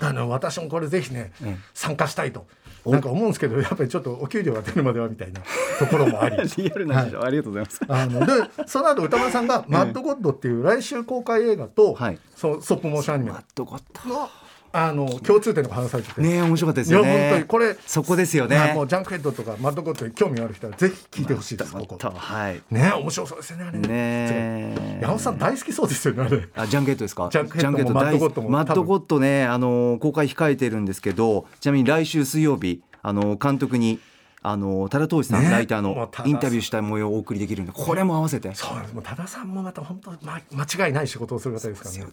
[0.00, 1.58] だから私もこれぜひね、ええ。
[1.74, 2.46] 参加したいと。
[2.84, 5.40] なんか思うんですけどやっぱりちょっとお給料が出るまではみたいな
[5.78, 6.36] ところもあり。
[6.56, 7.80] リアルな事情、ありがとうございます。
[7.86, 8.32] あので
[8.66, 12.18] その後歌丸さんが「マッドゴッド」っていう来週公開映画と、はい。
[12.34, 13.30] そうストップモーションアニメ。
[13.32, 14.28] マットゴットの
[14.74, 18.56] あの共通点が話されてて、ねえ面白かったですいやよね本当にこれそこですよね。
[18.56, 21.96] はいもうジャンクヘッドとかマッドゴッドに興味がある人はぜひ聞いてほしいですここ。
[21.96, 22.62] とはい。
[22.70, 23.78] ね面白そうですよねあれ。
[23.78, 24.98] ねえ。
[25.02, 26.48] 山本さん大好きそうですよねあれ。
[26.56, 27.28] あジャンケットですか？
[27.30, 34.00] ジャンクヘッドマッドゴッドもマッドゴッドねあの公開控えてるんですけどちなみに来週水曜日あの監督に
[34.44, 38.52] あの多田投資さん、ねライターのインタビューした模様をお送りできるんでこれも合わせて。
[38.54, 38.94] そうなんです。
[38.94, 42.00] もう多田さんもまた本当、ま、間違いない仕事をする方ですからね。
[42.00, 42.06] ね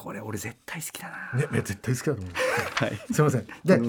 [0.00, 1.38] これ俺絶対好きだな。
[1.38, 2.32] ねね絶対好きだと思う。
[2.74, 2.96] はい。
[3.12, 3.46] すみません。
[3.64, 3.80] で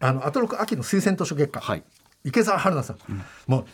[0.00, 1.82] あのアトロク秋の推薦図書月間、はい。
[2.24, 2.98] 池澤春菜さん、
[3.46, 3.64] もう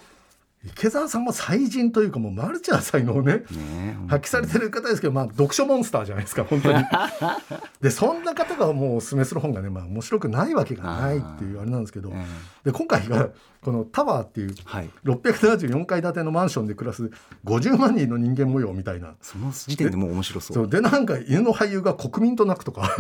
[0.64, 6.84] 池澤さんも才人というかもうマルチな才能をねね発揮されてる方ですけど、まあ、読書モンスターじゃないですか本当に。
[7.80, 12.26] でそんな方がもうおすすめする本がね、まあ、面白くないわけがないっていうあれなんですけど、え。
[12.64, 13.28] で今回が
[13.66, 14.90] このタワーっていうはい。
[15.04, 17.10] 674階建てのマンションで暮らす
[17.44, 19.16] 50万人の人間模様みたいな。
[19.20, 20.54] その時点でもう面白そう。
[20.54, 20.68] そう。
[20.68, 22.96] でなんか犬の俳優が国民と泣くとか、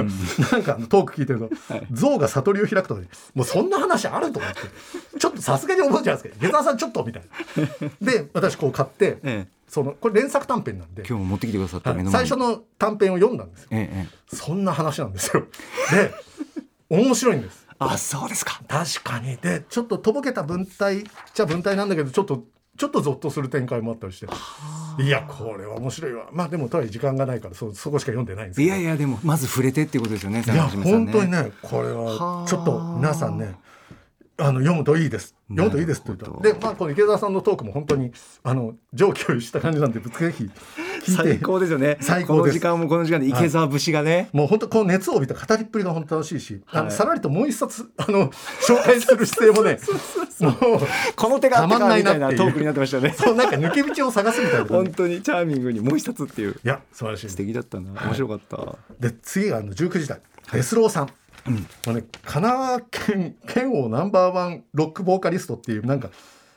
[0.50, 1.50] なんかあのトーク聞いてると、
[1.92, 4.58] 象が悟りを開くとかでもうそんな話あると思って。
[5.20, 7.88] ちょっとさすがに思うじゃないですか下沢さんちょっとみたいな。
[8.12, 9.48] で私こう買って、ええ。
[9.68, 13.68] そのこれ連作短編なんで、今日も持ってきてくださった最初の短編を読んだんですよ。
[13.70, 14.36] ええええ。
[14.36, 15.46] そんな話なんですよ。
[15.92, 16.12] で
[16.90, 17.65] 面白いんです。
[17.78, 18.60] あそうですか。
[18.68, 19.36] 確かに。
[19.36, 22.44] でちょっととぼけた文体じゃ文体なんだけどちょっと
[22.76, 24.26] ちょっとゾッとする展開もあったりして。
[25.02, 26.28] いやこれは面白いわ。
[26.32, 28.66] まあでもとはいえ時間がないからそそこしか読んでないんですけど。
[28.66, 33.56] いやいやでもまず触れてっていうことですよねいや本当にねこれははあちょっと皆さんね
[34.38, 35.34] あの読むといいです。
[35.48, 36.26] 読むといいですって言った。
[36.26, 38.12] らでまあこの池澤さんのトークも本当に
[38.42, 40.50] あの上気をした感じなんでぜひ
[41.10, 41.98] 最高ですよね。
[42.02, 49.78] 最高この時間もこの時間で池澤節がね、もう本当この熱を帯びた語りっぷりが本当楽しいし、あのはいさらりともう一冊あの紹介する姿勢もね
[50.40, 50.80] もう
[51.14, 53.14] この手がたまんないかみたいなトークになってましたね。
[53.16, 56.52] そうなんか抜け道を探すみたいな本当にチャーミングにもう一冊っていう。
[56.52, 57.90] いや素晴らしい素敵だったな。
[58.02, 60.20] 面白かった、で次があの19時代
[60.52, 66.10] デスローさん、もうね、神奈川県県王ナンバーワンロックボーカリストっていうなんか、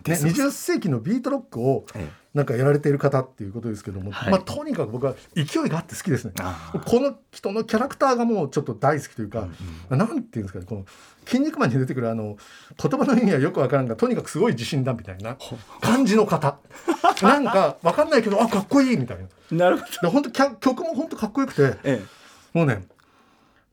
[0.09, 4.31] ね、20世紀のビートロックをえなんかやられている方っていうことですけども、はい。
[4.31, 6.33] まあ、とにかく僕は勢いがあって好きですね。
[6.39, 9.47] あこの人のキャラクターがもうちょっと大好きというか、
[9.89, 10.85] なんていうんですかねこの
[11.25, 12.37] 「筋肉マン」に出てくるあの
[12.81, 15.37] 言葉の意味はよくわからんがとにかくすごい自信だみたいな
[15.81, 16.59] 感じの方。
[17.23, 19.17] なんかわかんないけどあかっこいいみたい
[19.49, 19.57] な。
[19.57, 19.91] なるほど。
[20.01, 22.03] で本当曲も本当かっこよくてえ
[22.53, 22.83] もうね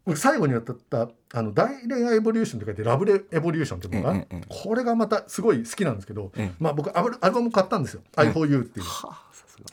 [0.06, 4.44] 僕最後にやったあの大恋愛エボリューションって書いてラブレエボリューションっていうのが、ええええ。
[4.48, 6.54] これがまたすごい好きなんですけど、ええ。
[6.58, 8.86] まあ僕アルアルバム買ったんですよ「i4u」っていう。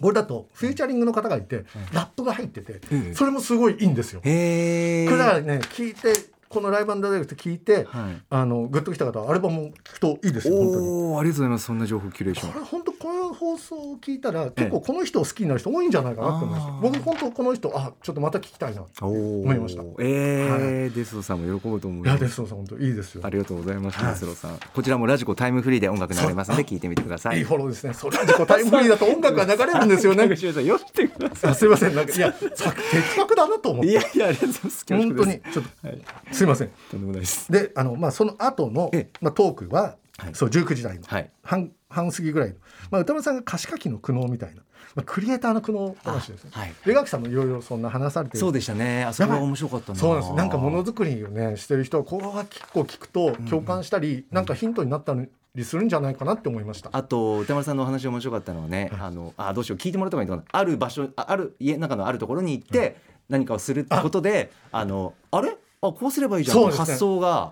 [0.01, 4.19] これだとフューチャリングの方がいて、ラップが入ってて、ええそれもすごいいいんですよ。
[4.19, 6.13] これだからね聞いて
[6.53, 8.21] このライブダイレクト聞いて、はい。
[8.29, 10.55] あのグッときた方はアルバムを聞くといいですよ。
[10.55, 11.65] おおありがとうございます。
[11.65, 12.53] そんな情報キュレーション。
[12.53, 18.83] これ本当この放送を聞いたら結構この人を好きになる人多いんじゃないかなと思いました僕本当この人あちょっとまた聞きたいな。
[19.01, 19.83] おお思いました。
[19.99, 23.21] えーデスロさんも喜ぶと思いいやますデストさん本当いいですよ。
[23.25, 24.13] ありがとうございます、はい。
[24.13, 24.59] デスロさん。
[24.73, 27.39] こちらもラジコタイムフリーで音楽流れますので聞いてみてください。
[27.39, 27.93] いいフォローですね。
[27.93, 30.17] それは自己タイムフリーだと音楽が流れるんですよね。
[30.19, 31.95] なんか渋谷さん読んでくださあすいません。
[31.95, 33.89] なんかいやさ的確だなと思って。
[33.89, 34.85] いいやいやありがとうございます。
[34.89, 36.01] 本当にちょっと、はい
[36.43, 36.69] すいません。
[36.91, 37.51] とんでもないです。
[37.51, 39.09] であのまあその後のええ。
[39.21, 40.35] まあトークは、はい。
[40.35, 41.31] そう19時台の、はい。
[41.41, 42.55] 半半過ぎぐらいの、
[42.91, 44.63] まあ、歌丸さんが歌詞書きの苦悩みたいな、
[44.95, 46.51] まあ、クリエイターの苦悩話ですね。
[46.53, 46.73] あはい。
[46.85, 49.05] でガキさんもいろいろそんな話されてるそうでしたね。
[49.05, 49.99] あそこは面白かったな。
[49.99, 55.15] そうなんですなんかものづくりをねしてる人はここが結構聞くと共感したり、なんかヒントになった
[55.55, 56.89] りするんじゃないかなって思いました。
[56.91, 59.77] あと歌丸さんのお話面白かったのはね、あのあどうしよう。
[59.77, 60.59] 聞いてもらった方がいいのかな。
[60.59, 62.97] ある場所あある家の中のあるところに行って、
[63.29, 65.55] 何かをすることであのあれ？
[65.83, 66.57] あこうすればいいじゃん。
[66.57, 66.71] ね。
[66.71, 67.51] 発想が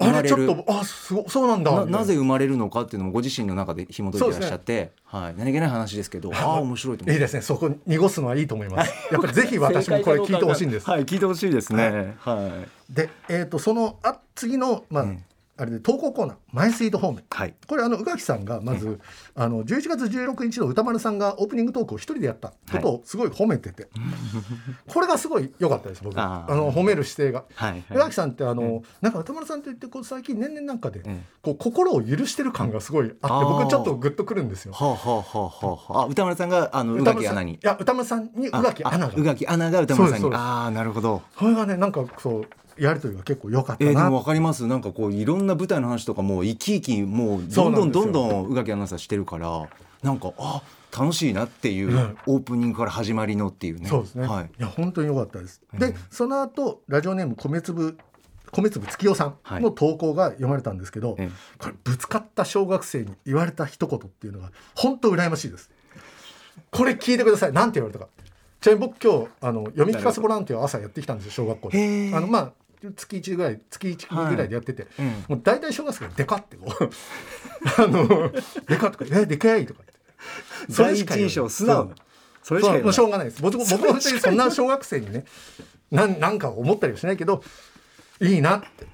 [0.00, 1.84] 生まあれちょっとあすごそうなんだ。
[1.86, 7.42] なぜ生まれるのかっていうのもご自身の中で紐解いてらっしゃって、はい、何気ない話ですけどああ面白いと思いいですね。
[7.42, 8.92] そこ濁すのはいいと思います。
[9.12, 10.88] やっぱりぜひ私もこれ聞いてほしいんです。
[10.88, 11.04] はい。
[11.04, 12.16] 聞いてほしいですね。
[12.18, 15.24] はい、で、えー、とそのあ次の、まあうん
[15.60, 17.54] あれで投稿コーナー「マイスイート方面」はい。
[17.66, 18.98] これあの宇垣さんがまず、
[19.34, 22.52] あの11月16日の歌丸さんがオープニングトークを一人でやった。
[22.72, 23.88] ことをすごい褒めてて、
[24.88, 26.18] これがすごい良かったです僕。
[26.18, 27.44] あの褒める姿勢が。
[27.54, 34.72] はい宇垣さんってあの、なんか歌丸さんといってこう最近年々なんかで、ええこう心を許してる感がすごいあって僕ちょっとグッとくるんですよ。
[34.72, 36.06] はあはあはあはあはあ。
[36.06, 37.54] 歌丸さんがあの宇垣アナに。
[37.54, 39.06] いや歌丸さんに宇垣アナが。
[39.06, 40.34] あ宇垣アナが歌丸さんに。
[40.34, 41.22] ああなるほど。
[41.38, 42.44] それがねなんかそう
[42.78, 44.66] やりとりが結構良かったえー、でな、も分かります。
[44.66, 49.68] なんかこういろんな舞台の話とかもう生き生きもうどんどんどんどん宇垣アナウンサーしてるから
[50.02, 50.62] なんかあ
[50.96, 52.18] 楽しいなっていう、うん。
[52.26, 53.88] オープニングから始まりのっていうね。
[53.88, 54.44] そうですね、はい。
[54.46, 55.78] い、や本当に良かったです、うん。
[55.78, 57.98] でその後ラジオネーム米粒
[58.52, 61.30] 米粒月代さんの投稿が読まれたんですけど、ええ。
[61.58, 65.70] これぶつかった小学生に言われた一言っていうのが本当羨ましいです。
[66.70, 67.52] これ聞いてください。
[67.52, 68.10] なんて言われたか
[68.60, 72.10] ちなみに僕今日あの読み聞かせボランティアを朝やってきたんですよ小学校で。
[72.14, 72.52] あのまあ
[72.96, 75.06] 月1ぐらい月1ぐらいでやってて、うん。
[75.28, 76.90] もう大体小学生がデカってこう。
[77.82, 78.32] あの
[78.68, 80.72] デカとか「えでかい」とかって。
[80.72, 81.94] それしか印象素直な。
[82.42, 83.42] それしかもうしょうがないです。
[83.42, 85.24] 僕も僕も別にそんな小学生にね
[85.90, 87.42] なんなんか思ったりはしないけど
[88.20, 88.86] いいなって。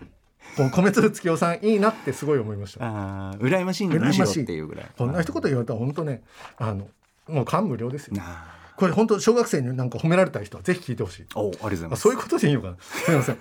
[0.57, 2.87] この米粒月夫さんいいなってすごい思いました。
[2.87, 4.87] あー羨ましいんだむしろっていうぐらい。
[4.96, 6.22] こんな一言言われたら本当ね
[6.57, 6.88] あの
[7.29, 8.16] もう感無量ですよ。
[8.16, 11.27] なこれ本当小学生になんか褒められた人はぜひ聞いてほしい。
[11.35, 12.01] あおありがとうございます。
[12.01, 12.77] あそういうことでいいのかな。
[12.81, 13.39] すみません。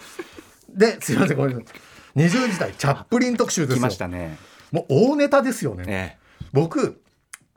[0.69, 2.19] ですいませんごめんなさい。
[2.19, 4.37] 20時代チャップリン特集です来よましたね。
[4.71, 6.17] もう大ネタですよね、え
[6.51, 7.01] 僕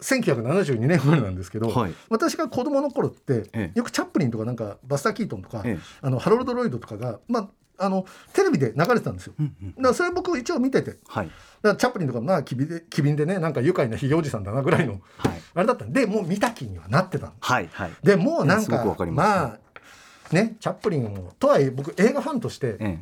[0.00, 1.94] 1972年生まれなんですけど、はい。
[2.08, 3.78] 私が子供の頃って、ええ。
[3.78, 5.78] よくチャップリンとかなんかバスター・キートンとか、ええ。
[6.02, 9.34] あのハロルド・ロイドとかが、まあ、あのテレビで流れてたんですよ。
[9.38, 9.74] えうんうん。
[9.76, 10.90] だからそれ僕一応見てて。
[10.90, 11.30] だかはい
[11.62, 15.40] らチャップリンとかまあ機敏で機敏でねなんか愉快なひげおじさんだなぐらいのはい。
[15.54, 17.32] あれだったんでもう見た気にはなってたの。
[17.40, 17.90] はいはい。
[18.02, 19.26] でもうなんかかります。
[19.28, 22.98] まあねチャップリンもとはいえ僕映画ファンとして、え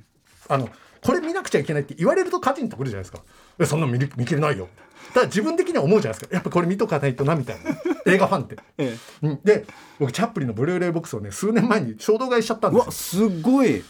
[0.48, 0.68] あの
[1.02, 3.20] これ見なくちゃいけないって言われるとカチンとくるじゃないですか。
[3.58, 4.68] えそんなの見り見切れないよ。
[5.14, 6.34] ただ自分的には思うじゃないですか。
[6.34, 7.70] やっぱこれ見とかないとなみたいな。
[8.12, 9.40] 映画ファンって、えうん。
[9.42, 9.66] で
[9.98, 13.24] 僕チャップリンのブルーレイボックスをね数年前に衝動買いしちゃったんうですよ。
[13.26, 13.84] わすごい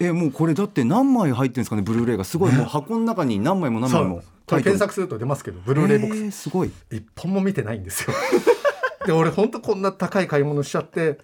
[0.00, 2.24] えもうこれだって何枚入ってるんですかねブルーレイが。
[2.24, 2.52] すごい。
[2.52, 4.22] もう箱の中に何枚も何枚も。
[4.46, 6.70] 検索すると出ますけどブルーレイボックス、えーすごい。
[6.90, 8.14] 一本も見てないんですよ。
[9.06, 11.18] で俺ほんとこんな高い買い物しちゃって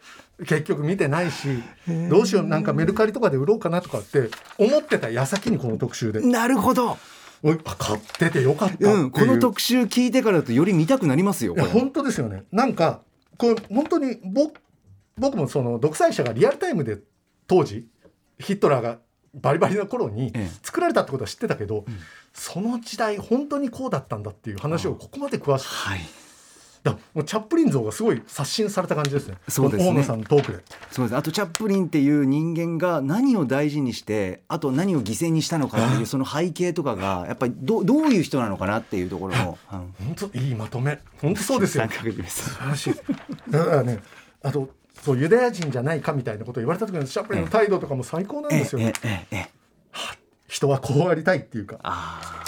[0.47, 1.63] 結局見てないし
[2.09, 6.21] どうしようなんかメルカリとかで売ろうかなとかって思ってた矢先にこの特集で。
[6.21, 6.99] なるほど。
[7.43, 12.45] 買っててよかったっていう、うんこの特集聞いてからだとより見たくなりますよ本当ですよね。
[12.51, 13.03] なんか
[13.37, 14.61] これ本当に僕
[15.17, 16.99] 僕もその独裁者がリアルタイムで
[17.47, 17.87] 当時
[18.45, 18.99] ヒットラーが
[19.35, 20.51] バリバリの頃にええ。
[20.63, 21.85] 作られたってことは知ってたけど、
[22.33, 25.69] その時代本当にこうだったんだっていう話をここまで詳しく。
[25.69, 26.01] はい。
[26.85, 29.37] だもうチャップリン像がすごい刷新された感じですね。
[29.49, 29.91] そうですね。
[29.91, 30.59] 大野さんのトークで。
[30.91, 31.17] そうです。
[31.17, 39.79] あとチャップリンっていう人間が何を大事にしてあと何を犠牲にしたのかっていうその背景とかがやっぱりどどういう人なのかなっていうところも、うん、
[40.15, 41.01] 本当いいまとめ。
[41.23, 41.89] 本当そうですよ。
[42.29, 42.95] 素晴らしい。
[43.51, 44.01] だからね
[44.43, 44.69] あと
[45.05, 49.49] そうユダヤ人じゃないかみたいなことを言われた時のチャップリンの態度とかも最高なんえですよ、ええええ
[50.49, 51.79] 人はこうありたいっていうか。
[51.83, 52.45] ああ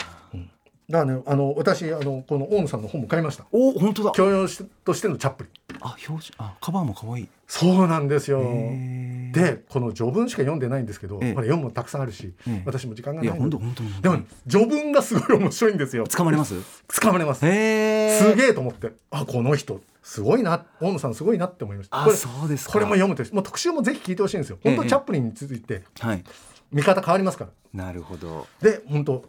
[0.89, 3.45] だからねあの私あのこの大野さんの本も買いました。
[3.51, 4.13] お本当だ。
[4.13, 4.47] 教養
[4.85, 5.79] としてのチャップリン。
[5.83, 8.41] あ表紙あカバーも可愛いそうなんですよ。
[8.41, 11.35] でこの序文しか読んでないんですけど、ええ。
[11.35, 12.63] まだ読むもたくさんあるし、ええ。
[12.65, 13.41] 私も時間がないので。
[13.41, 16.07] 本当本当にでもね序文がすごい面白いんですよ。
[16.07, 16.55] 捕まれます？
[16.89, 17.41] 掴まれます。
[17.41, 18.93] すげえと思って。
[19.11, 20.65] あこの人すごいな。
[20.81, 22.01] 大野さんすごいなって思いました。
[22.01, 22.73] あこれそうですか。
[22.73, 24.59] これも読むともう特集もぜひ聞いてほしいんですよ。
[24.65, 26.25] ええ本当チャップリンについてはい。
[26.73, 27.85] 見方変わりますから。
[27.85, 28.47] なるほど。
[28.61, 29.25] で本当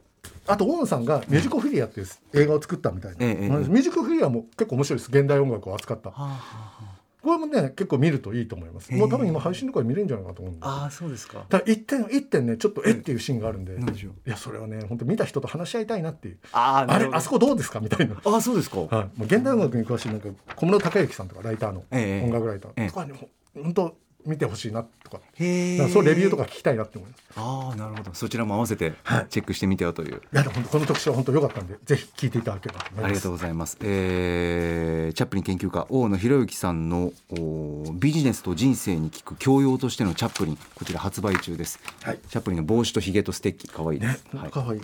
[0.45, 5.09] あと大野さんが「ミュージコフィリア」っていう映画を作ったみたいな、ミュージコフィリアも結構面白いです。
[5.09, 6.09] 現代音楽を扱った。
[6.09, 6.37] はあ、は
[6.76, 6.76] あ、
[7.21, 8.93] これもね結構見るといいと思います。
[8.93, 11.45] もう多分今配信とかで見れるんじゃないかと思うんでああそうですか。
[11.49, 13.79] ただ一点一点ねちょっとえっていうシーンがあるんで、う。
[13.79, 16.37] いやそれはね本当見た人と話し合いたいなっていう。
[16.51, 22.25] ああれあそこどうですかみたいな、ああそうですか、はい、もう現代音楽に詳しいなんか小室孝之さんとかライターの、ええ。
[22.25, 22.85] 音楽ライタええ。
[22.85, 27.23] ーとかにほ本当見てほしいなとかからそうレビューとか聞きたいなって思います。
[27.35, 28.13] ああなるほど。
[28.13, 29.27] そちらも合わせてはい。
[29.29, 33.05] チェックしてみてよという、いやでもこの特集は本当良かったんでぜひ聞いていただければと思います。
[33.05, 42.19] ありがとうございます、えーチャップリン研究家大野博之さんのおビジネスと人生に聞く教養としてのチャップリンこちら発売中です、はい。
[42.29, 43.67] チャップリンの帽子とひげとステッキ。
[43.67, 43.99] かわいい。
[43.99, 44.81] でねす、はい、かわいい。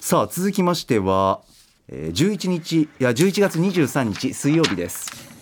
[0.00, 1.40] さあ続きましては、
[1.88, 5.35] えー、11日いや11月23日水曜日です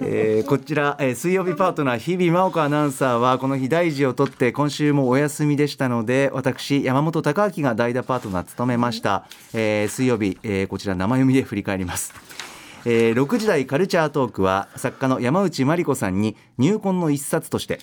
[0.00, 12.14] えーこちら、えー水曜日パートナー日々真央子アナウンサーはこの日大事をとって今週もお休みでしたので私山本貴明が代打パートナー務めました、えー水曜日、えーこちら生読みで振り返ります。
[12.84, 17.78] えー6時台カルチャートークは作家の山内真理子さんに入婚の一冊として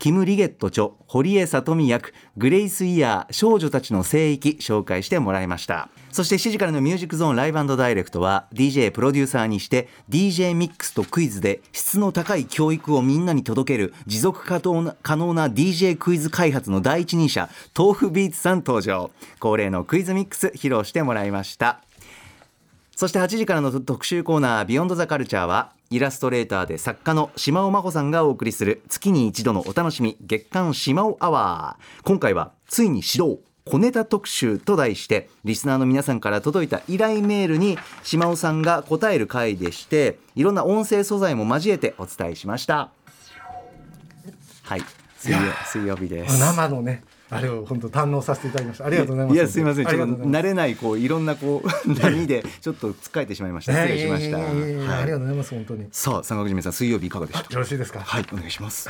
[0.00, 5.90] キム・リゲット著堀江聡美役グレイスイヤー少女たちの聖域紹介してもらいました。
[6.10, 19.10] そして7時からのミュージックゾーンライブダイレクトは DJ プロデューサーにして DJ ミックスとクイズで質の高い教育をみんなに届ける持続可能な可能な DJ クイズ開発の第一人者豆腐ビーツさん登場。
[19.38, 21.82] 恒例のクイズミックス披露してもらいました。
[22.96, 32.90] そして8時からの特集コーナービヨンドザカルチャーはイラストレーターで作家の島尾真帆さんがお送りする月に一度のお楽しみ月刊島尾アワー今回はつい。
[32.90, 42.92] に始動小ネタ特集と題してリスナーの皆さんから届いた依頼メールに島尾さんが答える回でしていろんな音声素材も交えてお伝えしました
[44.62, 44.82] はい
[45.18, 46.38] 水曜水曜日です。
[46.38, 48.86] 生のねあれを本当堪能させていただきました。
[48.86, 49.36] ありがとうございます。
[49.36, 49.88] いやすみません。
[49.88, 53.72] あちょっと慣れないこういろんなこう 波でちょっとつっかえてしまいました。
[53.72, 54.40] 失礼しました、あ
[55.04, 55.86] りがとうございます本当に。
[55.92, 57.52] さあ三角締めさん水曜日いかがでした？
[57.54, 58.00] よろしいですか？
[58.00, 58.88] はいお願いします。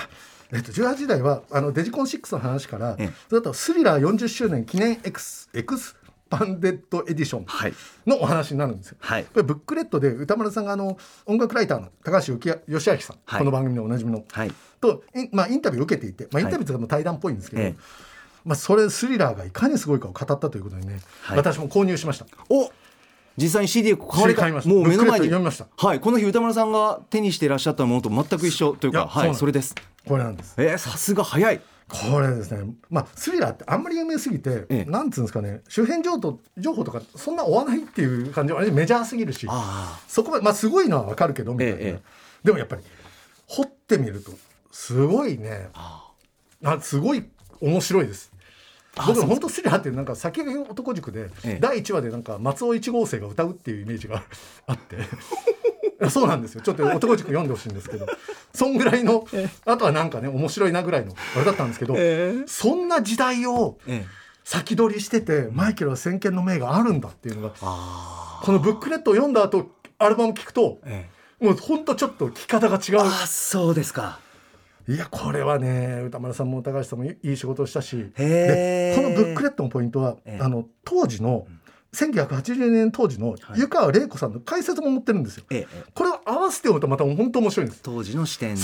[0.52, 3.10] えっと、18時台はあのデジコン6の話から、ええ。
[3.28, 5.94] それとスリラー40周年記念エクスエクス
[6.28, 7.72] パンデッドエディションはい。
[8.06, 8.96] のお話になるんですよ。
[9.00, 9.24] はい。
[9.24, 13.38] これブックレットで歌丸さんがあの音楽ライターの高橋幸義明さん、はい。
[13.38, 14.52] この番組でおなじみの、はい。
[14.80, 17.74] とまあ、インタビューを受けていて、まあ、インタビューとかもう対談っぽいんですけど、ええ
[18.44, 21.36] まあ、それスリラーがいかにすごいかを語ったということでね、はい。
[21.36, 22.26] 私も購入しました。
[22.48, 22.70] お
[23.36, 24.40] 実際に CD 買われた。
[24.42, 24.70] 買いました。
[24.70, 26.00] もう目の前にはい。
[26.00, 29.34] この日歌丸さんが手にしていらっしゃったものと全く一緒というかはい。
[29.34, 29.74] それです。
[30.06, 30.54] これなんです。
[30.58, 31.60] えー、さすが早い。
[31.88, 34.90] これですね、まあ、スリラーってあんまり有名すぎて、ええ。
[34.90, 35.60] なんつうんですかね。
[35.68, 39.46] 周辺情報情報とかそんな追わないっていう感じはメジャーすぎるし。
[39.50, 42.00] あそこまで、まあ、すごいのはわかるけどみたいな、え
[42.44, 42.82] でもやっぱり
[43.48, 44.32] 掘ってみると
[44.70, 45.70] すごいね。
[45.74, 46.10] あ。
[46.64, 47.24] あすごい
[47.60, 48.29] 面白いです。
[48.96, 51.58] 僕本当スリラーってなんか先が男塾で、ええ。
[51.60, 54.22] 第1話でなんか松尾1号生が歌うっていうイメージが
[54.66, 54.98] あ って。
[56.08, 56.62] そうなんですよ。
[56.62, 58.06] ちょっと男塾読んでほしいんですけど。
[58.54, 59.26] そんぐらいの
[59.64, 64.20] あとはなんかね面白いなぐらいのあれだったんですけど、えそんな時代をええ。
[64.44, 71.08] 先取りしててマイケルは先見の明があるんだっていうのがあこのブックレットを読んだ後アルバム聴くとえ
[71.40, 73.00] もうほんとちょっと聴き方が違う。
[73.00, 74.18] あそうですか
[74.90, 80.42] いやこれはね歌丸さんも高橋さんもいいい仕事をしたしでこのブックレットのポイントは、ええ。
[80.42, 81.46] あの当時の
[81.92, 85.44] 1980年当時の湯川玲子さんの解説も載ってるんですよ。
[85.50, 85.84] ええええ。
[85.94, 87.82] これを合わせて読むとまた本当面白いんです。
[87.84, 88.62] 当時の視点で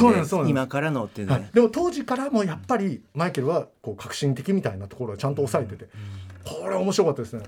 [0.49, 5.89] 今からのっていうね、はい、でも当時からもやっぱりマイケルはこう革新的みたいなところをちゃんと抑えてて、
[6.45, 7.45] これ面白かったですね。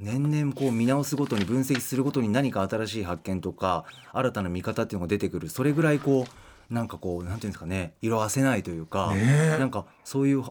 [0.00, 5.48] 年々こう見直すごとに分析するごとに何か新しい発見とか新たな見方っていうのが出てくる。
[5.48, 9.20] それぐらいこうなんかこうなんていうんですかね色あせないというか、ね
[9.56, 9.58] え。
[9.58, 10.44] なんかそういう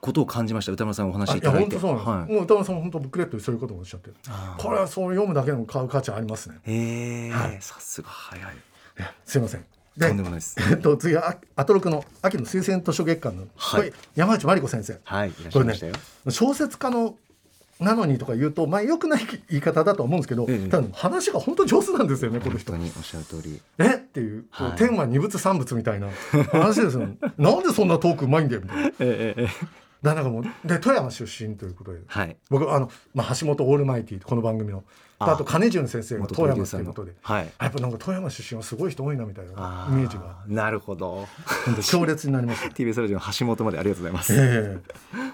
[0.00, 0.72] ことを感じました。
[0.72, 1.76] 歌丸さんお話あいただいて。
[1.78, 2.08] 本当そうなんです。
[2.08, 2.32] はい。
[2.32, 4.14] もう歌丸さんも本当ブックレットでそういうこともおっしゃってる。
[4.58, 6.58] これはそう読むだけでも買う価値ありますね。
[6.64, 7.58] へえ、はい。
[7.60, 8.50] さすが早い。
[9.24, 9.64] すいません。
[9.98, 10.56] とんでもないです。
[10.70, 13.80] えっと次はあアトロクの秋の推薦図書月間の、はい。
[13.80, 14.98] これ山内真理子先生。
[15.04, 15.94] はいいらっしゃいましたよ、
[16.28, 17.16] 小説家の
[17.84, 22.78] なのにとか言うとまあ良くない言い方だと思うんですけど、ええただ話が本当上手なんですよねこの本人当。
[22.78, 23.94] におっしゃる通りえ？
[23.94, 26.08] っていうはい天は二物三物みたいな
[26.50, 27.08] 話ですよ。
[27.38, 28.88] なんでそんなトークうまいんだよみたいな。
[28.88, 29.48] ええええ
[30.02, 32.00] だなんかもうで富山出身ということで。
[32.06, 34.84] はい僕あの、まあ、橋本オールマイティーこの番組の
[35.30, 37.52] ああと金潤先生が元富山ということで、はい。
[37.60, 40.36] やっぱなんか富山出身はすごい人多いなみたいなあイメージが。
[40.46, 41.26] なるほど。
[41.82, 42.68] 強烈になりました。
[42.74, 44.80] TBS ラジオの橋本までありがとうございます、え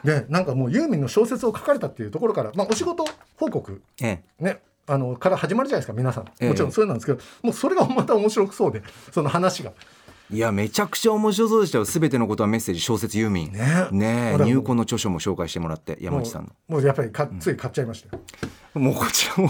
[0.05, 0.21] え。
[0.23, 3.05] でなんかもうユーミンの小説を書かれたっていうところから、まあ、お仕事
[3.37, 4.45] 報告ええ。
[4.45, 6.25] ねあのから始まるじゃないですか皆さん。
[6.41, 6.49] ええ。
[6.49, 9.73] もちろんそうなんですけど、もうそれがまた面白くそうでその話が
[10.33, 11.85] いやめちゃくちゃ面白そうでしたよ。
[11.85, 13.53] すべてのことはメッセージ小説ユーミン。
[13.53, 13.89] ね。
[13.91, 16.51] ねえ入魂の著書も紹介してもらって山も内さんの。
[16.69, 18.23] うもうやっぱりかつい買っちゃいましたよ、
[18.75, 19.49] もうこちらも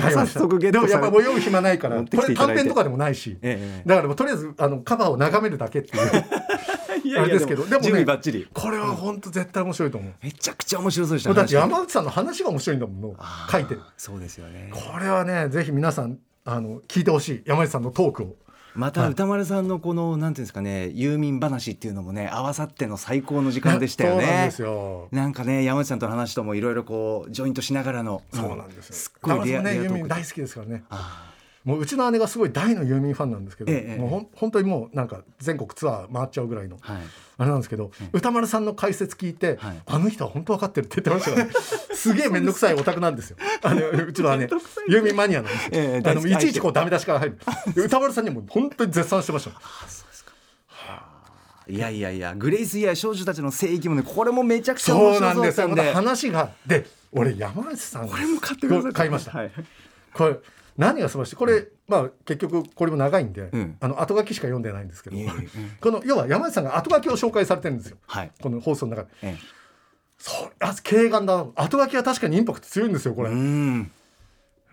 [0.00, 6.02] 早速ゲッでもトされやっぱもう読む暇ないから持ってこれ短編とかでもないし、ええだからもうとりあえずあのカバーを眺めるだけっていう。
[7.04, 8.06] いあれですけどでもね。
[8.54, 11.34] これは本当絶対面白いと思う、めちゃくちゃ面白そうでした。
[11.34, 12.04] だって山内さん。
[12.04, 13.16] の話が面白いんだもん
[13.50, 13.76] 書いて。
[13.98, 14.70] そうですよね。
[14.72, 17.42] これはねぜひ皆さんあの聞いてほしい。
[17.44, 18.36] 山内さんのトークを
[18.74, 24.62] また歌丸さんのこのなんていうんですかねユーミン話っていうのもね合わさっての最高の時間でしたよね そうなんです。
[24.62, 28.94] よなんかね山内さんとの話ともいろいろこうジョイントしながらのそうなんですよ。
[28.94, 30.84] すっごいリア高橋さんねユーミン大好きですからね。
[30.90, 31.33] あ
[31.64, 37.02] もううちの姉がすごい大のユーミンファンなんですけど、ええもうほん本当にもうなんか全国ツアー回っちゃうぐらいのーはい
[37.36, 41.52] あれなんですけど、歌丸さんの解説聞いて、はいあの人は本当分かってるって言ってましたからね。
[41.96, 43.38] すげえ面倒くさいオタクなんですよ。
[43.62, 44.48] あのうちの姉
[44.88, 45.70] ユーミンマニアなんですよ。
[45.72, 47.38] ええあのいちいちこうダメ出しから入る。
[47.74, 49.50] で歌丸さんにも本当に絶賛してました。
[51.66, 55.68] いやいやいやグレイスイヤー少女たちの聖域もねこれもめちゃくちゃ面そう白なんですよ。
[55.94, 59.38] 話がで俺山内さんこれも買ってください買いました。
[59.38, 59.50] はい
[60.12, 60.36] これ
[60.76, 61.36] 何が素晴らしい？
[61.36, 63.76] これ、まあ結局これも長いんで、うん。
[63.80, 65.26] あの後書きしか読んでないんですけど、うん
[65.80, 67.96] この要は山内さんが後書きを紹介されてるんですよ。
[68.06, 68.32] はい。
[68.42, 69.10] この放送の中で。
[69.22, 69.36] え
[70.18, 73.30] そうあ軽眼だ後書きは確かにインパクト強いんですよこれ、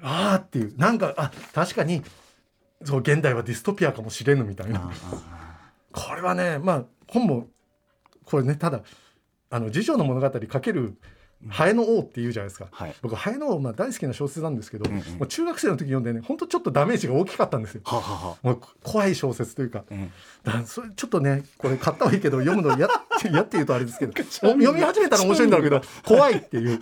[0.01, 0.77] ああっていう。
[0.77, 2.03] なんかあ確かに
[2.83, 4.91] そう現代はディストピアかもしれぬみたいな。
[5.91, 7.47] これはねまあ本も
[8.23, 8.81] これねただ
[9.49, 10.95] あの次女の物語かける
[11.49, 12.95] ハエの王っていうじゃないですか、はい。
[13.01, 15.03] 僕ハエの王、まあ、大好きな小説なんですけど、うんうん。
[15.17, 17.81] もう中学生の時読んでね本当ちょっとダメージが大きかったんですよ。
[17.83, 19.83] ははは怖い小説というか。
[19.89, 20.09] え
[20.43, 22.87] だからそれちょっとねこれ買ったはいいけど読むの嫌
[23.29, 26.79] 嫌っていうとあれですけど 読み始めたら面白いんだろうけど怖いっていう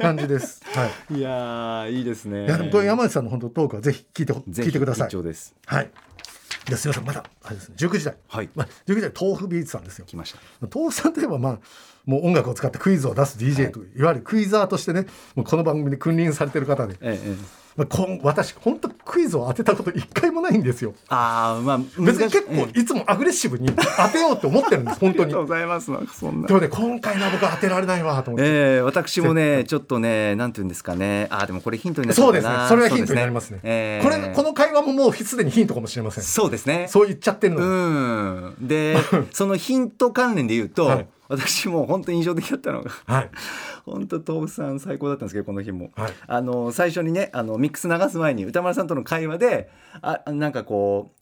[0.00, 0.62] 感じです。
[0.74, 0.90] はい。
[1.12, 2.46] えいやーいいですね。
[2.46, 5.16] いやでもこれ山内さんの本当トークはぜひ聞いて聞いてください。
[5.66, 5.90] はい。
[6.68, 7.06] いやすみません。
[7.06, 7.76] まだあれですね。
[7.78, 8.16] 19時台。
[8.28, 8.50] はい。
[8.54, 10.04] まあ19時台豆腐ビーツさんですよ。
[10.06, 10.38] 来ました。
[10.72, 11.58] 豆腐さんといえばまあ
[12.04, 20.94] もう音楽を使ってクイズを出す DJ と、い、わゆるクイザーとしてねもうこの番組で君臨されてる方で、ええええまあ、こん私本当クイズを当てたこと一回もないんですよ。
[21.08, 25.32] ああまあ別に結構いつもアグレッシブに当てようって思ってるんです本当に。
[25.32, 28.48] ございますなんかそんなでもね今回の僕は当てられないわと思って。
[28.48, 33.60] ええ私もねちょっとねなんていうんですかねあーでもこれヒントになそううですねそれはヒントになりますね。
[33.62, 36.24] ええこれこの会話ももうすでにヒントかもしれません。
[36.24, 37.64] そうですねそう言っちゃってるの。
[37.64, 38.96] うんで
[39.30, 43.30] そのヒント関連で言うと、はい私も本当に印象的だったのがはい。
[43.84, 46.12] 本当豆腐さん最高だったんですけどこの日も、はい。
[46.26, 49.70] あの最初にねあのミックス流す前に歌丸さんとの会話で
[50.00, 51.12] あなんかこ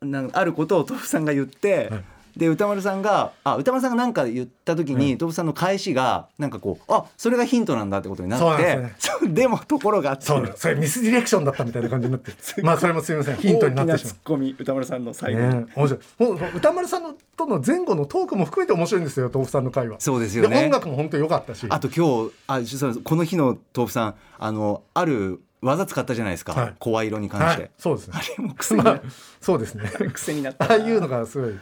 [0.00, 2.04] うなんあることを豆腐さんが言って、はい
[2.38, 8.94] で歌丸さんがあ歌丸さんが何か言った時に、豆腐さんの返しがなんかこうあそれがヒントなんだってことになってですね。
[8.98, 10.26] そう でもところがあって。
[10.26, 12.32] そうそれミスディレクションだったみたいな感じになって
[12.62, 15.40] まあそれもすみませんヒントになってしま大きなツッコミ歌丸さんの最後。
[15.40, 16.56] ね、面白い。
[16.56, 19.96] 歌丸さんのとの前後のトークも含めて面白いんですよ豆腐さんの会話。
[19.98, 20.64] そうですよね。
[20.64, 21.66] 音楽も本当に良かったし。
[21.68, 22.60] あと今日あ
[23.02, 26.74] この日の豆腐さんあのある技使ったじゃないですか、はい。
[26.78, 28.14] 声色に関して、はい、そうですね。
[28.16, 29.02] あれも癖にな まあ
[29.40, 29.90] そうですね。
[30.14, 31.58] 癖になったああいうのがすごい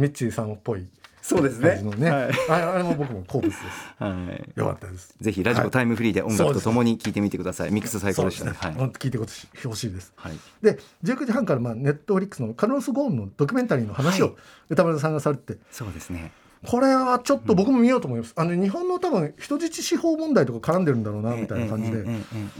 [0.00, 0.86] ミッチーさんっぽい
[1.22, 1.82] そうですね。
[1.96, 2.10] ね。
[2.10, 2.30] はい。
[2.48, 3.62] ああれも僕も好物です。
[3.98, 4.58] はい。
[4.58, 5.14] よかったです。
[5.20, 7.70] ぜひラジコタイムフリーで音楽とともに聞いてみてください。
[7.70, 8.46] ミックス最高でした。
[8.46, 8.52] ね。
[8.52, 8.56] ね。
[8.58, 8.74] はい。
[8.92, 10.12] 聞いてほしいです。
[10.16, 10.32] はい。
[10.62, 14.34] で19時半からまあネットフリックスのカルロス・ゴーンのドキュメンタリーの話をはい。
[14.70, 15.60] 歌丸さんがされてて。
[15.70, 16.32] そうですね。
[16.66, 22.04] これはちょっと僕も見ようと思います、あの日本の多分人質司法問題とか絡んでるんだろうなみたいな感じで、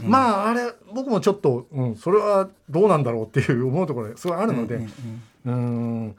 [0.03, 4.79] まああれ僕もちょっと、うん、それはどうなんだろうっていう思うところがすごいあるので。
[5.45, 6.15] うん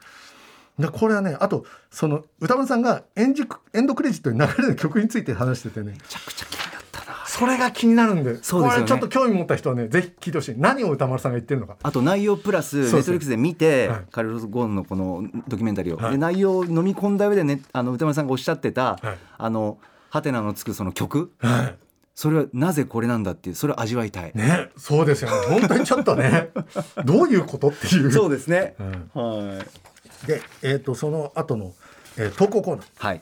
[0.79, 3.43] でこれはねあとその歌丸さんがエンジ
[3.73, 5.91] エンドクレジットに流れる曲について話しててね。
[5.91, 7.25] めちゃくちゃ気になったな。
[7.27, 8.73] それが気になるんでそうですよね。
[8.75, 10.55] これちょっと興味持った人はねぜひ聞いてほしい。
[10.57, 11.77] 何を歌丸さんが言ってるのか。
[11.83, 14.01] あと内容プラスネットフリックスで見て、はい。
[14.11, 16.11] カルロス・ゴーンのこのドキュメンタリーを、はい。
[16.13, 19.17] で内容を飲み込んだ上でねあの歌丸さんがおっしゃってた、はい。
[19.37, 19.77] あの
[20.09, 21.33] ハテナのつくその曲。
[21.37, 21.75] はい。
[22.15, 25.59] それはなぜこれなんだっていうそれを味わいたい、ねそうですよね。
[25.59, 26.49] 本当にちょっとね。
[27.05, 28.11] どういうことっていう。
[28.11, 29.55] そうですね、うん。
[29.55, 29.92] はい
[30.27, 31.73] で、えー、とその後の、
[32.17, 32.85] えー投稿コーナー。
[32.97, 33.21] はい。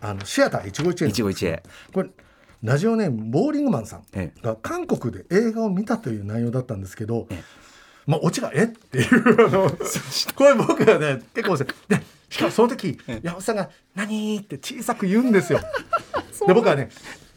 [0.00, 1.62] あのシアター一期一会一期一会
[1.92, 2.10] これ
[2.62, 7.42] ラジオネームボーリングマンさんえが韓国で映画を見たという内容だったんですけど、ええ。
[8.06, 9.70] まあオチが「えっ?」ていうあの
[10.34, 11.66] これ僕がね結構で
[12.30, 15.60] しかもその時山本さんが「何?」って小さく言うんですよ。
[16.46, 16.90] で僕はね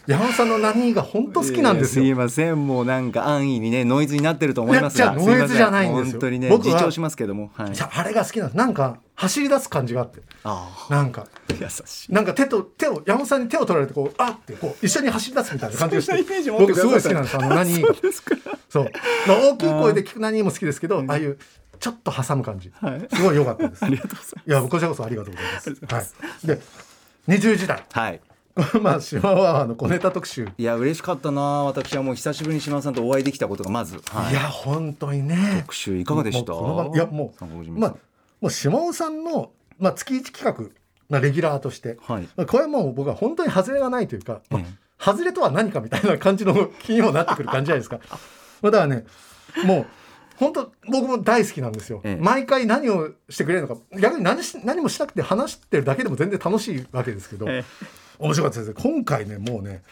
[0.07, 2.05] 山本さんの「何?」が本当好きなんですよ。
[2.05, 2.67] すいません。
[2.67, 5.05] もうなんか安易にねノイズになってると思いますが。
[5.05, 6.11] いやじゃあノイズじゃないんですよ。
[6.11, 7.51] 本当にね僕は自重しますけども。
[7.55, 7.71] はい。
[7.91, 8.57] あれが好きなんです。
[8.57, 10.21] なんか走り出す感じがあって。
[10.43, 11.27] あなんか。
[11.27, 12.13] あ優しい。
[12.13, 16.51] なんか手と手を山本さんに手を取られてこうあってこう一緒に走り出すみたいな感じがして。
[16.51, 17.37] 僕すごい好きなんです。
[17.37, 17.81] あの何？
[17.81, 18.35] そうですか。
[18.69, 18.91] そう。
[19.27, 21.37] まあ大きい声で聞く何も好きですけどああいう
[21.79, 23.07] ちょっと挟む感じ、はい。
[23.13, 23.83] すごい良かったです。
[23.85, 24.35] ありがとうございます。
[24.47, 25.51] いやこちらこそありがとうござい
[25.91, 26.15] ます。
[26.19, 26.61] はい、で
[27.27, 27.83] 20時代。
[27.91, 28.21] はい
[28.81, 31.41] まあ島はの小ネタ特集、いや嬉しかったな。
[31.65, 34.31] 私はもう久しぶりに島田さんとお会いできたことがまず、はい。
[34.31, 35.59] い、や本当にね。
[35.61, 36.53] 特集いかがでした？
[36.53, 36.55] い
[36.97, 37.95] やもうまあ
[38.39, 40.71] もう島尾さんの、まあ、月一企画、
[41.09, 42.29] まあ、レギュラーとして、はい。
[42.37, 47.99] まあこれはもう僕は本当に外れがないというか、まあええ外れとは何かみたいな感じの気にもなってくる感じじゃないですか。
[48.63, 49.05] まあだからね
[49.65, 49.85] もう
[50.37, 52.23] 本当僕も大好きなんですよ、ええ。
[52.23, 57.63] 毎回何をしてくれるのか逆に何し何もしなくて話してるだけでも全然楽しいわけですけど、え
[58.19, 58.67] 面白かったです。
[58.69, 59.83] ね今回ねもうね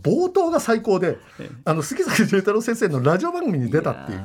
[0.00, 1.18] 冒頭が最高で、
[1.64, 4.24] あの杉崎重太郎先生のラジオ番組に出たっていう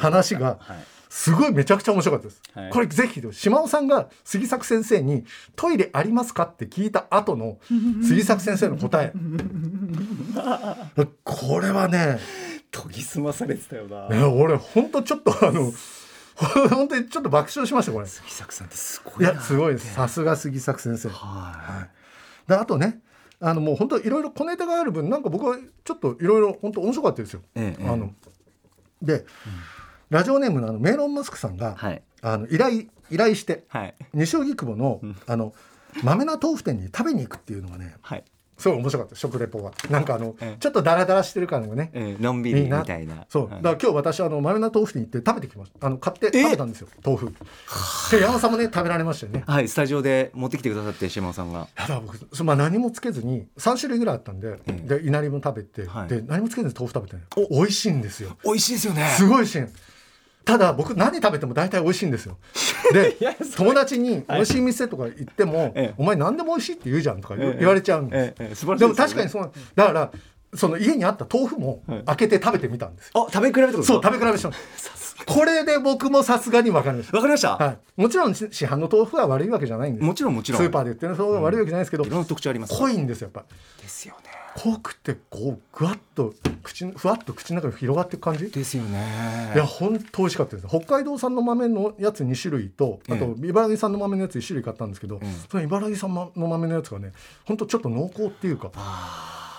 [0.00, 0.84] 話がはい。
[1.14, 2.40] すごいめちゃくちゃ面白かったです。
[2.54, 2.70] はい。
[2.70, 7.58] これぜひ島尾さんが杉作先生に「トイレありますか?」って聞いた後の
[8.02, 9.12] 杉作先生の答え。
[11.22, 12.18] これはね
[12.70, 14.08] 研ぎ澄まされてたよな。
[14.08, 15.70] ね俺ほんとちょっとあの
[16.70, 18.06] 本当にちょっと爆笑しましたこれ。
[18.06, 19.92] 杉作さんってすごいいなやすごいです。
[19.92, 21.10] さすが杉作先生。
[21.10, 21.88] は
[22.46, 23.00] であとね
[23.40, 27.42] あのもう本当いろいろ小ネタがある分なんか僕はちょっといろいろ本当面白かったですよ。
[27.56, 27.88] ええええ。
[27.88, 28.14] あの
[29.02, 29.24] で、
[30.10, 32.02] ラジオネームのあのメロンマスクさんが、はい。
[32.22, 33.94] あの依頼依頼してはい。
[34.14, 35.52] 西荻窪の、あの
[36.04, 38.24] 豆な豆腐店に食べに行くっていうのがねはい、
[38.62, 41.90] すごい面白かった食レポがなんかあの、ええちょっとダラダラしてる感がね。
[41.92, 43.26] えーのんびりみたいな。
[43.28, 43.48] そう。
[43.48, 45.84] だはいから今日私あの豆な豆腐店に行って食べてきました。
[45.84, 47.34] あの買って食べたんですよ豆腐。
[48.12, 49.42] で山本さんもね食べられましたよね。
[49.46, 51.66] はい、スタジオで持ってきてくださって島尾さんが。
[51.76, 56.08] やだ僕そまあ、何もつけずに3種類ぐらいあったんで,、えでいなりも食べて、はい。
[56.08, 58.36] で何もつけずに豆腐食べてねお美味しいんですよ。
[58.44, 59.08] 美味しいですよね。
[59.16, 59.91] すごい美味しい
[60.44, 62.36] ただ僕何食べても大体美味しいんですよ。
[62.92, 63.16] で
[63.56, 65.94] 友達に美味しい店とか行っても、ええ。
[65.96, 70.10] お前何でも美味しいって言うじゃんとか言,、われちゃうんです、でも確かにそうなんだから
[70.54, 72.02] その家にあった豆腐もはい。
[72.04, 74.54] 開けて食べてみたんですよ、あ食べ比べってことそう食べ比べしたの
[75.26, 77.16] これで僕もさすがに分かりました。
[77.16, 80.04] わかりました、はい、もちろん市市販の豆腐が悪いわけじゃないんです。
[80.04, 80.62] もちろんもちろん。
[80.62, 82.78] スーパーで売ってる豆腐が悪いわけじゃないですけど、いろんな特徴あります。
[82.78, 83.48] 濃いんですよやっぱ。
[83.82, 84.30] ですよね。
[84.54, 88.50] 濃くてこうぐわっと口ふわっと口の中に広がっていく感じ？
[88.50, 89.52] ですよね。
[89.54, 90.68] いや本当美味しかったです。
[90.68, 97.12] 北海道産の豆のやつ2種類とあとえ茨城産の豆のやつ1種類買ったんですけど、ええその茨城産の豆のやつがね
[97.46, 98.80] 本当ちょっと濃厚っていうかだか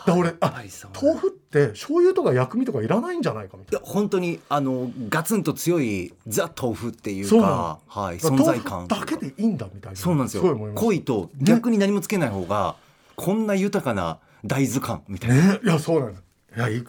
[0.06, 0.64] ら俺あ
[1.02, 9.98] 豆腐って醤油とか薬味とかいらないんじゃないかみたいいや本当にあのガツンと強いザ豆腐っていうかはい存在感だけでいいんだみたいな。
[9.98, 10.58] そうなんですよ。
[10.76, 12.76] 濃いと逆に何もつけない方が、
[13.16, 15.60] こんな豊かな大豆感みたいな、ね。
[15.64, 16.20] いやそうなんだ
[16.58, 16.84] いやいい。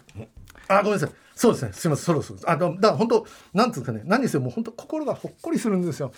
[0.69, 1.11] あごめんなさい。
[1.35, 1.73] そうですね。
[1.73, 2.05] すみません。
[2.05, 2.41] そろそろ。
[2.47, 6.13] あだだから本当なんつうかね何せもう本当心がほっこりするんですよ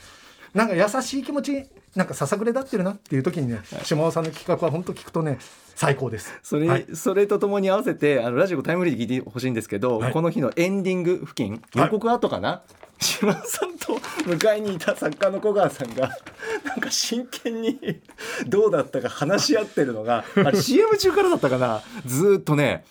[0.56, 5.38] なんか優しい気持ちなんかささくれ立ってるなっていう時にね島尾さんの企画は本当聞くとね
[5.74, 6.32] 最高です。
[6.42, 6.86] それ、はい。
[6.94, 10.12] それとともに合わせてあのラジオタイムリーで聞いてほしいんですけど、はい。
[10.14, 12.62] この日のエンディング付近予告後かな、
[12.98, 16.08] 島田さんと向かいにいた作家の小川さんが
[16.64, 17.78] なんか真剣に
[18.46, 21.82] どうだったか話し合ってるのがあれ CM 中からだったかな？
[22.06, 22.86] ずーっとね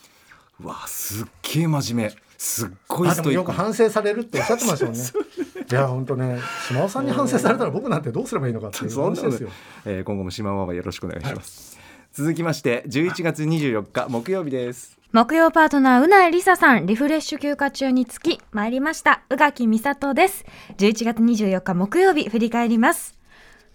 [0.63, 2.15] うわすっげえ真面目。
[2.37, 3.33] すっごいストイック。
[3.33, 5.01] よく反省されるっておっしゃってましたもんね
[5.69, 9.49] いや本当ね島尾さんに反省されたら僕なんてどうすればいいのかっていう 話ですよ。
[9.85, 11.77] えー今後も島ママよろしくお願いします、
[12.13, 14.97] 続きまして11月24日木曜日です。
[15.11, 19.21] 木曜パートナーうないりささんリフレッシュ休暇中につき参りました。
[19.29, 20.45] 宇垣美里です。
[20.77, 23.17] 11月24日木曜日振り返ります。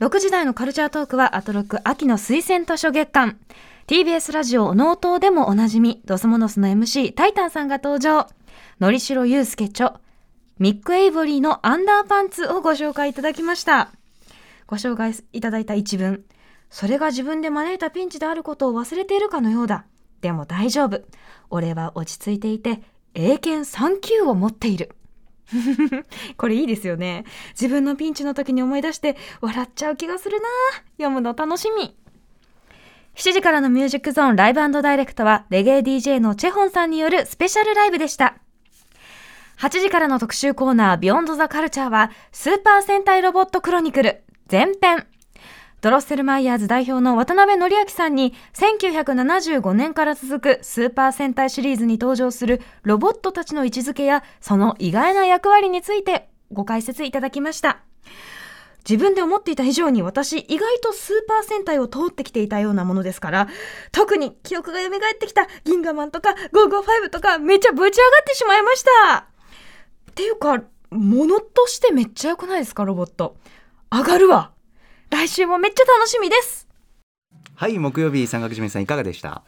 [0.00, 3.38] 6時台のカルチャートークはアトロック秋の推薦図書月間。
[3.86, 8.28] TBS ラジオノートでもおなじみドスモノスの MC タイタンさんが登場。
[8.78, 9.94] のりしろゆうすけ著
[10.60, 13.90] ミック・エイボリーのアンダーパンツをご紹介いただきました。
[14.66, 16.22] ご紹介いただいた一文。
[16.68, 19.86] それが自分で招いたピンチであることを忘れているかのようだ。
[20.20, 21.00] でも大丈夫。
[21.48, 22.82] 俺は落ち着いていて
[23.14, 24.94] 英検3級を持っている。
[26.36, 27.24] これいいですよね。
[27.52, 30.46] 自分のピンチの時に思い出して笑っちゃう気がするな。
[30.98, 31.96] 読むの楽しみ。
[33.14, 38.36] 7時からのミュージックゾーンライブダイレクトはレゲエ DJ のチェホンさんによるスペシャルライブでした。
[39.60, 45.06] 8時からの特集コーナービヨンドザカルチャーはスーパー戦隊ロボットクロニクル前編
[45.82, 57.80] ドロッセルマイヤーズ代表の渡辺則明さんに1975年から続くスーパー戦隊シリーズに登場するロボットたちの位置づけやその意外な役割についてご解説いただきました。
[58.88, 63.46] 自分で思っていた以上に私意外とスーパー戦隊を通ってきていたようなものですから
[63.92, 69.30] 特に記憶が蘇ってきた銀河マンとか555とかめっちゃぶち上がってしまいました
[70.20, 73.36] っていうかものとしてめっちゃ良くないですかロボット。
[73.90, 74.50] 上がるわ。
[75.08, 76.68] 来週もめっちゃ楽しみです。
[77.54, 79.42] はい木曜日三角締めさんいかがでした？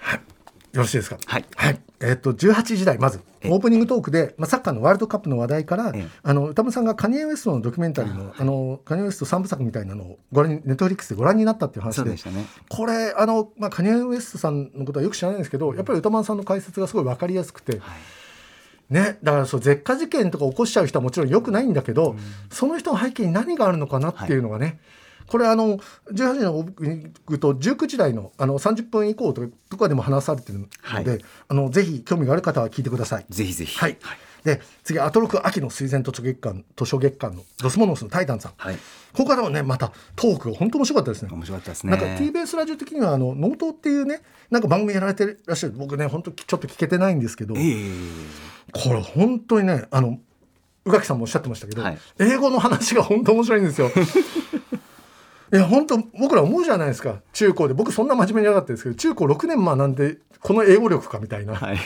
[0.72, 1.18] よろしいですか？
[1.26, 1.44] はい。
[1.56, 6.06] はい、えっと18時台まずえオープニングトークで、まあ、サッカーのワールドカップの話題から、ええ。
[6.22, 12.46] あの歌丸さんがカニエ・ウエストのドキュメンタリーのあのカニエ・ウエスト三部作みたいなのをご覧にネットフリックスでご覧になったっていう話でそうでしたね。
[12.70, 17.82] これあの、まあ、カニエ・ウエストさんのことはよく知らないんですけどやっぱり歌丸さんの解説がすごい分かりやすくて、
[18.92, 22.14] ね、だからそう舌禍事件とか起こしちゃう人はもちろんよくないんだけど、
[22.50, 24.78] その人の背景に何があるのかなっていうのがね、
[25.26, 25.78] これあの
[26.10, 31.24] 18時のオープニングと19時台のあの30分以降とかとかでも話されてるので、はい。
[31.48, 33.26] あのぜひ興味がある方は聞いてください。
[33.30, 33.78] ぜひぜひ。
[33.78, 33.96] はい、
[34.44, 38.76] で次アトロク秋の推薦図書月間図書月間のドスモノスのタイタンさん、はい。
[38.76, 38.82] こ
[39.22, 41.30] こからもねまたトークが本当面白かったですね。
[41.32, 41.90] 面白かったですね。
[41.92, 44.20] なんか TBS ラジオ的にはあのノートっていうね
[44.50, 50.18] なんか番組やられてらっしゃる僕ね本当ちょっと聞けてないんですけど、ええこれ本当にねあの
[50.84, 51.98] 宇垣さんもおっしゃってましたけど、はい。
[52.18, 53.90] 英語の話が本当面白いんですよ。
[55.52, 57.20] いや本当僕ら思うじゃないですか。
[57.32, 57.74] 中高で。
[57.74, 61.76] 僕そんな真面目になかったですけど中高6年学んでこの英語力かみたいな、はい。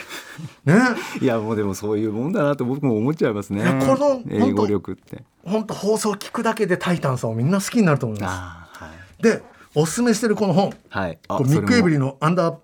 [0.65, 0.75] ね。
[1.21, 3.63] いやもうでもそういうもんだなと僕も思っちゃいますね。
[3.85, 5.23] この英語力って。
[5.45, 8.95] 本当放送聞くだけでタイタンさんをみんな好きになると思いまああはい。
[9.17, 9.21] す。
[9.21, 9.43] で
[9.75, 10.73] おすすめしてるこの本。
[10.89, 11.19] はい。
[11.29, 12.55] ミック・エブリーのアンダー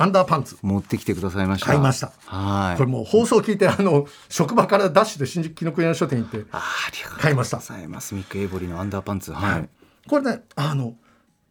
[0.00, 0.56] アンダーパンツ。
[0.62, 1.66] 持ってきてくださいました。
[1.66, 2.12] 買いました。
[2.26, 2.76] はい。
[2.76, 9.32] これもう放送聞いてあの職場からダッシュで新宿紀ノ国屋書店行ってあありがとう買いましたございますミック・エイボリーのアンダーパンツ。
[9.32, 9.68] はい、
[10.08, 10.94] これねあの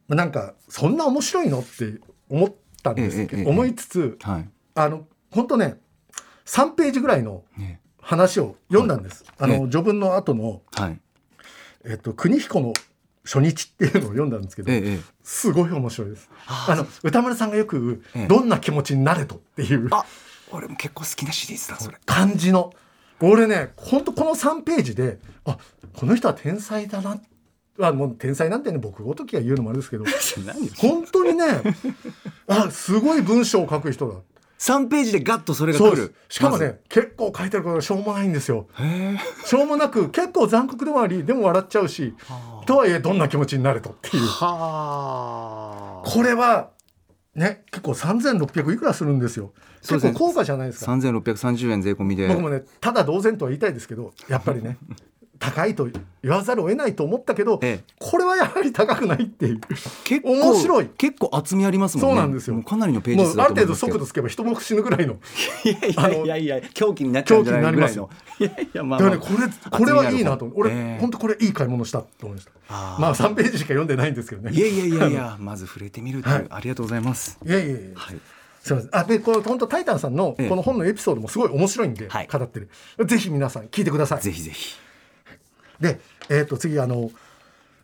[0.08, 4.50] なんかそんな面白いのって思ったんですけど、ええええ思いつつはい。
[4.76, 5.82] あの本当ね
[6.46, 11.00] 3ページぐらいのね話を読んだんです、あのえ序文の後の、はい。
[11.84, 12.74] えっと、国彦の
[13.28, 15.00] 初日っていうのを読んだんですけど、ええええ。
[15.22, 16.30] すごい面白いです。
[16.48, 19.90] あの歌丸さんがよくどんな気持ちになれと」っていう。
[19.92, 20.06] あ
[20.52, 21.98] 俺も結構好きなシリーズだそれ。
[22.06, 22.74] 感じの。
[23.20, 25.58] 俺ね本当この3ページであ
[25.94, 27.20] この人は天才だな
[27.80, 30.06] あもう天才なんてね僕ごときが言うのもあれですけど
[30.46, 31.46] 何本当にね
[32.48, 34.16] あすごい文章を書く人だ。
[34.60, 36.16] 3ページでガッとそれが来る。
[36.30, 36.36] す。
[36.38, 36.80] しかもね、まず。
[36.90, 38.68] 結構書いてることがしょうもないんですよ。
[39.46, 42.16] しょうもなく結構残酷でもありでも笑っちゃうし
[42.68, 44.24] とはいえどんな気持ちになれとっていう。
[44.28, 46.08] はあ。
[46.08, 46.70] これは
[47.34, 49.54] ね結構3600いくらするんですよ。
[49.82, 50.92] 結構高価じゃないですか。
[50.92, 52.28] 3630円税込みで。
[52.28, 54.78] 僕もねただ同然とは言いたいですけどやっぱりね
[55.40, 55.88] 高いと
[56.24, 57.94] 言わざるを得ないと思ったけど、ええ。
[58.00, 59.62] これはやはり高くないっていう。
[60.04, 60.88] 結構面白い。
[60.98, 62.16] 結構厚みありますもんね。
[62.16, 62.62] そうなんですよ。
[62.64, 65.14] かなりのページ数ある程度速度つけば人も死ぬぐらいの。
[65.64, 68.10] いやいやいや狂気になっちゃうんじゃないぐらいの。
[68.40, 70.98] いやいやまあまあねこれこれはいいなと俺、ええ。
[71.00, 72.52] 本当これいい買い物したと思いました。
[72.70, 74.52] まあ3ページしか読んでないんですけどね。
[74.52, 76.46] いやいやいやいや まず触れてみるっていう、はい。
[76.50, 77.40] ありがとうございます。
[77.46, 78.20] いやいやいやはい。
[78.62, 79.00] すみません。
[79.00, 80.50] あでこの本当タイタンさんのええ。
[80.50, 82.28] この本のエピソードもすごい面白いんで、はい。
[82.28, 82.70] 語ってる。
[83.06, 84.22] ぜひ皆さん聞いてください。
[84.22, 84.76] ぜひぜひ
[85.80, 86.00] で、
[86.30, 87.12] えー、と次あの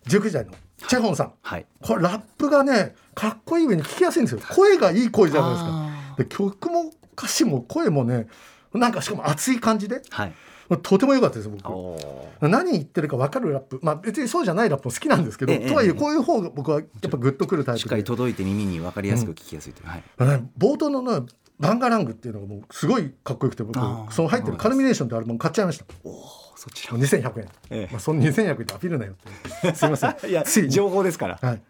[0.07, 0.51] 19時代の
[0.87, 1.33] チェホンさん。
[1.41, 1.65] はい。
[1.81, 4.41] これラップがねかっこいい上に聞きやすいんですよ。
[4.49, 5.69] 声がいい声じゃないですか。
[5.71, 8.27] あで曲も歌詞も声もね
[8.73, 10.33] なんかしかも熱い感じではい。
[10.81, 11.67] とても良かったです僕。
[11.67, 13.79] お何言ってるか分かるラップ。
[13.81, 20.03] まあ別にそうじゃないラップも好きなんですけど、ええとはいえええこういう方が僕はやっぱグッとくるタイしっかり届いて耳に分かりやすく聞きやすいという、はい。
[20.17, 21.27] あのね冒頭のね
[21.59, 23.79] バンガラングっていうのがもうすごいかっこよくて僕
[24.11, 25.85] その入ってるカルミネーションってアルバム買っちゃいました。
[26.03, 27.87] おおそちら2100円、ええ。
[27.91, 29.15] まあ、その2100円ってアピールなよっ
[29.61, 29.75] て。
[29.75, 30.15] すいません。
[30.29, 31.39] いや情報ですから。
[31.41, 31.61] はい。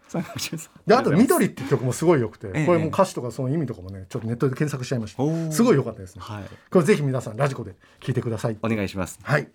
[0.86, 2.66] であと「緑」って曲もすごい良くて、ええ。
[2.66, 5.52] これも歌詞とかその意味とかもねちょっとネットで検索しちゃいました。
[5.52, 6.44] すごい良かったですね、はい。
[6.70, 8.56] これぜひ皆さんラジコで聞いてください。
[8.62, 8.84] お願い。
[8.88, 9.48] しますはい。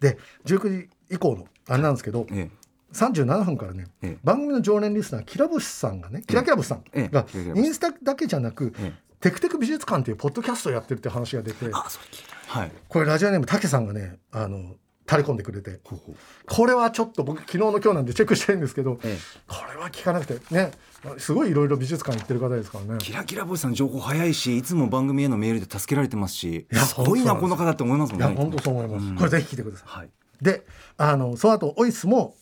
[0.00, 2.50] で19時以降のあれなんですけど、え
[2.92, 4.18] 37分からね、ええ。
[4.24, 7.08] 番組の常連リスナーキラブシさんがねキラキラブシさんええ。
[7.08, 12.58] がインスタだけじゃなく、えテクテク美術館っていうポッドキャストをやってるって話が出てあそれ聞いた。
[12.58, 12.72] はい。
[12.88, 14.76] これラジオネームたけさんがねあの
[15.08, 16.16] 垂れ込んでくれてほうほう。
[16.46, 19.18] これはちょっと僕昨日の今日なんでチェックしたいんですけど、ええ。
[19.46, 20.70] これは聞かなくてね
[21.18, 22.98] すごいいろいろ美術館行ってる方ですからね。
[22.98, 28.26] キラキラボイスさん情報早いしいつも番組へのメールで助けられてますしいやすごいなこの方って思いますもんね。
[28.26, 29.16] いや本当そう思います、うん。
[29.16, 29.88] これぜひ聞いてください。
[29.88, 30.10] はい。
[30.40, 30.64] で
[30.96, 32.36] あのその後オイスも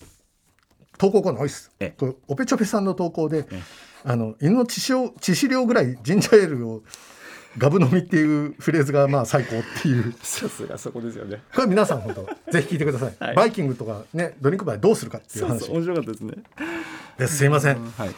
[0.99, 1.70] 投稿コーナーオイス。
[1.81, 1.95] ええ。
[1.99, 3.62] これオペチョペさんの投稿で、え
[4.05, 6.82] あの犬の致死量致死量ぐらいジンジャーエールを
[7.57, 10.14] ガブ飲みっていうフレーズがまあ最高っていう。
[10.22, 11.42] さすがそこですよね。
[11.55, 13.34] これ皆さん本当ぜひ聞いてください、はい。
[13.34, 15.70] バイキングとかねドリンクバーどうするかっていう話。
[15.70, 16.34] 面白かったですね。
[17.18, 18.11] ですすいません、はい。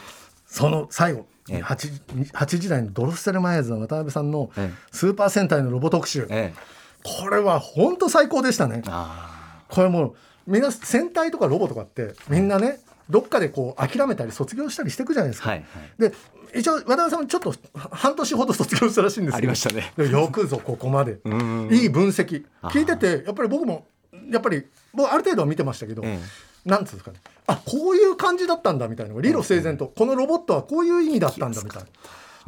[0.47, 1.63] その最後ええ。
[1.63, 4.77] 8, 8時台のドロッセルマイヤーズの渡辺さんのええ。
[4.93, 6.81] スーパー戦隊のロボ特集、ええ。
[7.03, 8.83] これは本当最高でしたね。
[8.87, 10.15] あこれもう
[10.47, 12.81] みんな戦隊とかロボとかってみんなね
[13.11, 15.65] どっかでこう諦めたり卒業したりしていくじゃないですか、あはいは
[15.99, 16.11] い。
[16.11, 16.13] で
[16.55, 19.37] 一応渡辺さんもちょっと半年ほど卒業したらしいんですけど。
[19.37, 19.93] ありましたね。
[20.11, 21.19] よくぞここまで。
[21.29, 21.69] ん。
[21.71, 22.45] いい分析。
[22.65, 23.87] 聞いててやっぱり僕も
[24.31, 26.19] やっぱり僕ある程度は見てましたけど、え
[26.65, 27.21] なんつうんですかね。
[27.47, 29.21] あこういう感じだったんだみたいな。
[29.21, 31.89] 理路整然と、このロボットはこういう意味だったんだみたいな。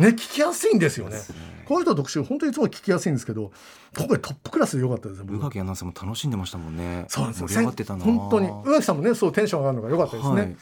[0.03, 1.19] ね、聞きやすいんですよね。
[1.65, 3.53] この人の特集本当にいつも聞きやすいんですけど
[3.97, 7.05] 今回トップクラスで良かったです宇垣アナウンサーも楽しんでましたもんね。
[7.09, 7.49] そうなんですよ。
[7.49, 8.05] 盛り上がってたな。
[8.05, 8.49] 本当に。
[8.49, 10.51] 宇垣さんもねそうテンション上がるのが良かったですね、はい。
[10.51, 10.59] だか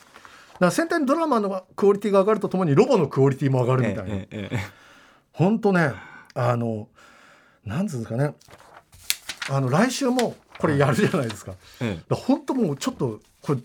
[0.61, 4.59] ら戦隊のドラマのクオリティが上がるとともにロボのクオリティも上がるみたいな、ええええ
[5.32, 5.93] 本当ね
[6.34, 6.88] あの
[7.64, 8.34] なんつうんですかね。
[9.49, 12.14] あの来週もこれやるじゃないですか,、ええ。
[12.14, 13.61] 本当もうちょっとこれ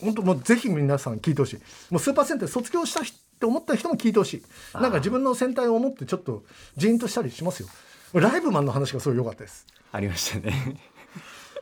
[0.00, 1.56] 本当もうぜひ皆さん聞いてほしい。
[1.90, 3.02] もうスーパー戦隊卒業した
[3.38, 4.42] って思った人も聞いてほしい。
[4.74, 6.42] なんか自分の戦隊を思ってちょっと
[6.76, 7.68] ジーンとしたりしますよ。
[8.14, 9.64] ライブマンの話がすごい良かったです。
[9.92, 10.76] ありましたね。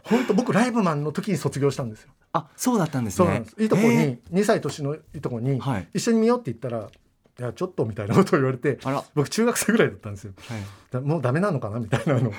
[0.05, 2.11] 本当僕ライブマンの時に卒業したんですよ。
[2.33, 3.45] あそうだったんですね。
[3.59, 5.89] いとこに、え2歳年のいとこに、はい。
[5.93, 6.89] 一緒に見ようって言ったら
[7.39, 8.79] 「いやちょっと」みたいなことを言われて
[9.15, 10.33] 僕中学生ぐらいだったんですよ。
[10.51, 10.63] えはい。
[10.93, 12.33] だもうダメなのかなみたいなの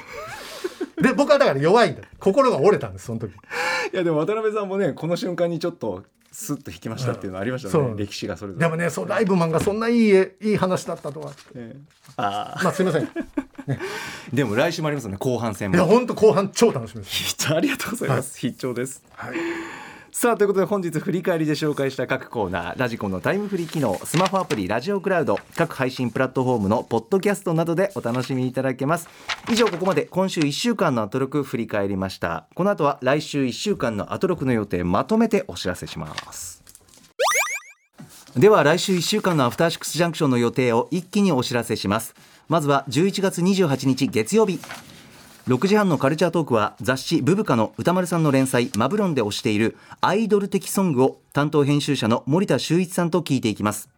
[1.01, 2.01] で僕はだから弱いんだ。
[2.19, 3.31] 心が折れたんですその時。
[3.31, 3.35] い
[3.95, 7.97] やでも渡辺さんもねこの瞬間にちょっとスッと引きましたっていうのありましたね、そう。
[7.97, 8.65] 歴史がそれぞれ。
[8.65, 11.31] でもねそうライブマンがそんないい絵いい話だったとは。
[11.55, 11.79] ええ。
[12.17, 13.03] あまあすいません。
[13.03, 13.07] い
[13.69, 13.77] あ
[14.33, 15.77] でも来週もありますよね後半戦も。
[15.77, 17.37] や本当後半超楽しみです。
[17.53, 19.03] ありがとうございます、必聴です。
[19.11, 19.35] はい
[20.19, 29.07] さあということで本日振り返りで紹介した各コーナーラジコンのタイムフリー機能スマホアプリラジオクラウド各配信プラットフォームのポッドキャストなどでお楽しみいただけます。
[29.47, 32.47] 以上ここまで今週1週間のアトロク振り返りました。
[32.55, 36.63] この後は来週1週間のアトロクの予定まとめてお知らせします。
[38.35, 42.15] では来週1週間のアフターシックスジャンクションの予定を一気にお知らせします。
[42.49, 44.59] まずは11月28日月曜日。
[45.47, 53.89] 6時半のカルチャートークは雑誌ブブカの歌丸さんの連載マブロンで推しているアイドル的ソングを担当編集者の森田修一さんと聞いていきます。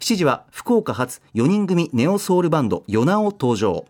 [0.00, 3.86] 7時は福岡発4人組ネオソウルバンドヨナオ登場。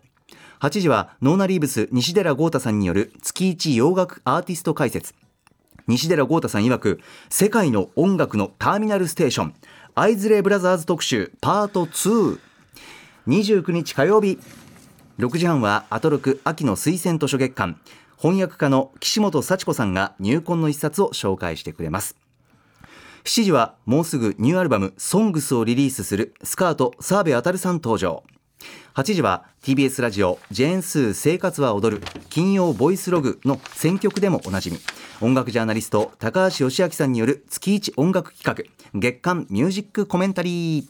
[0.61, 5.13] 8時はノーナリーブス西寺豪太さんによる月一洋楽アーティスト解説。
[5.87, 9.53] 西寺豪太さん曰く世界の音楽のターミナルステーション
[9.95, 12.39] アイズレイブラザーズ特集パート2
[13.27, 14.39] 29日火曜日
[15.19, 17.79] 6時半はアトロク秋の推薦図書月間。
[18.17, 22.15] 翻訳家の岸本幸子さんが入魂の一冊を紹介してくれます。
[23.23, 28.23] 7時はもうすぐニューアルバム「ソングスをリリースするスカート澤部渉さん登場。
[28.95, 34.79] 8時は TBS ラジオ「ジェーンスー生活は踊る」金曜ボイスログの選曲でもおなじみ。
[35.21, 40.85] 音楽ジャーナリスト高橋義明さんによる月一音楽企画月間ミュージックコメンタリー。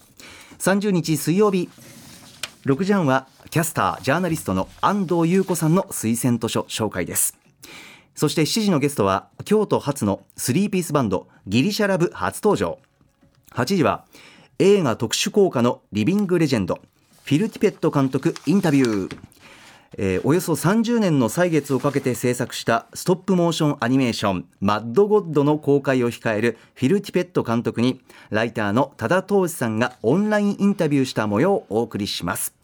[0.60, 1.68] 30日水曜日
[2.66, 7.38] 6時半はキャスタージャーナリストの安藤優子さんの推薦図書紹介です。
[8.16, 12.80] そして7時のゲストは京都発のスリーピースバンドギリシャラブ初登場。
[13.52, 14.06] 8時は
[14.58, 16.80] 映画特殊効果のリビングレジェンド
[17.26, 19.18] フィル・ティペット監督インタビュー。
[20.00, 28.02] えーおよそ30年の歳月をかけて制作したストップモーションアニメーション「マッドゴッド」の公開を控えるフィル・ティペット監督に
[28.32, 32.63] ライターの多田投資さんがオンラインインタビューした模様をお送りします。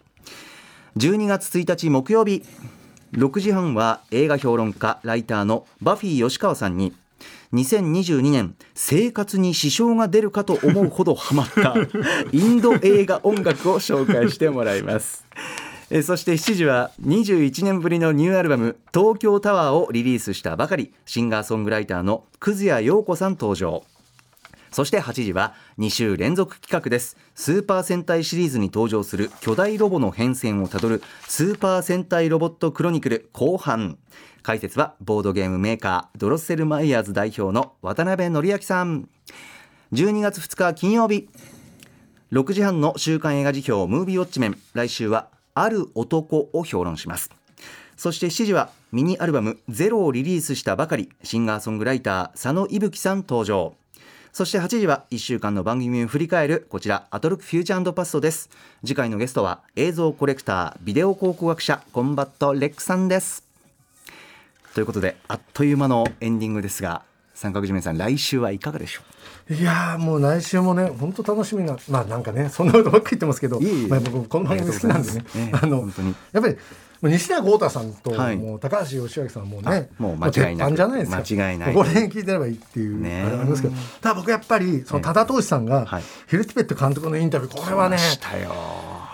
[0.98, 2.44] 12月1日木曜日。
[3.14, 6.94] 6時半は映画評論家ライターのバフィー吉川さんに
[7.54, 11.76] 2022年生活に支障が出るかと思うほどハマった
[12.32, 15.26] インド映画音楽を紹介してもらいます。
[15.90, 23.84] えーそして7時は21年ぶりのニューアルバム「東京タワー」をリリースしたばかりシンガーソングライターの葛谷陽子さん登場。
[24.72, 27.16] そして8時は2週連続企画です。
[27.36, 33.98] スーパー戦隊シリーズに登場する巨大ロボの変遷をたどるスーパー戦隊ロボットクロニクル後半。
[34.44, 39.08] 解説はボードゲームメーカードロッセルマイヤーズ代表の渡辺範明さん。
[39.94, 41.30] 12月2日金曜日。
[42.34, 44.58] 6時半の週刊映画時評ムービーウォッチメン。
[44.74, 47.32] 来週はある男を評論します。
[47.96, 51.10] そして7時はミニアルバムゼロをリリースしたばかり。
[51.24, 53.79] シンガーソングライター佐野伊吹さん登場。
[54.32, 58.50] そして8時は1週間の番組を振り返るこちらアトロックフューチャーパストです。
[58.86, 63.44] 次回のゲストは映像コレクタービデオ考古学者コンバット REC さんです。
[64.74, 67.02] ということであっという間のエンディングですが
[67.34, 69.02] 三角締めさん来週はいかがでしょ
[69.54, 73.88] いやーもう来週もね本当楽しみなまあなんかねそんなことばっかり言ってますけどいえいえ。
[73.88, 75.26] まあ、僕この番組好きなんでね。
[75.36, 76.16] ええあの本当に。
[76.32, 76.58] やっぱり
[77.02, 78.36] 西田豪太さんと、はい。
[78.36, 81.18] もう高橋義明さんはもうねあもう間違いなく鉄板じゃないですか。
[81.18, 83.76] 間違いないここら辺聞いてればいいっていう、あれありますけど。
[84.02, 86.04] ただ僕やっぱりその多田投資さんが、はい。
[86.28, 88.54] ヒルティペット監督のインタビューこれはねうしたよ。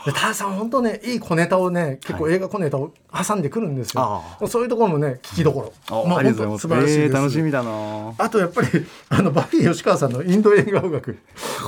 [0.05, 4.01] で多田さん本当ねいい小ネタをね結構映画小ネタを挟んでくるんですよ、
[4.39, 6.67] あそういうところもね聞きどころ、あありがとうございます。
[6.67, 8.13] 本当素晴らしいです、えー楽しみだな。
[8.17, 8.67] あとやっぱり
[9.09, 11.17] あのバフィー吉川さんのインド映画音楽。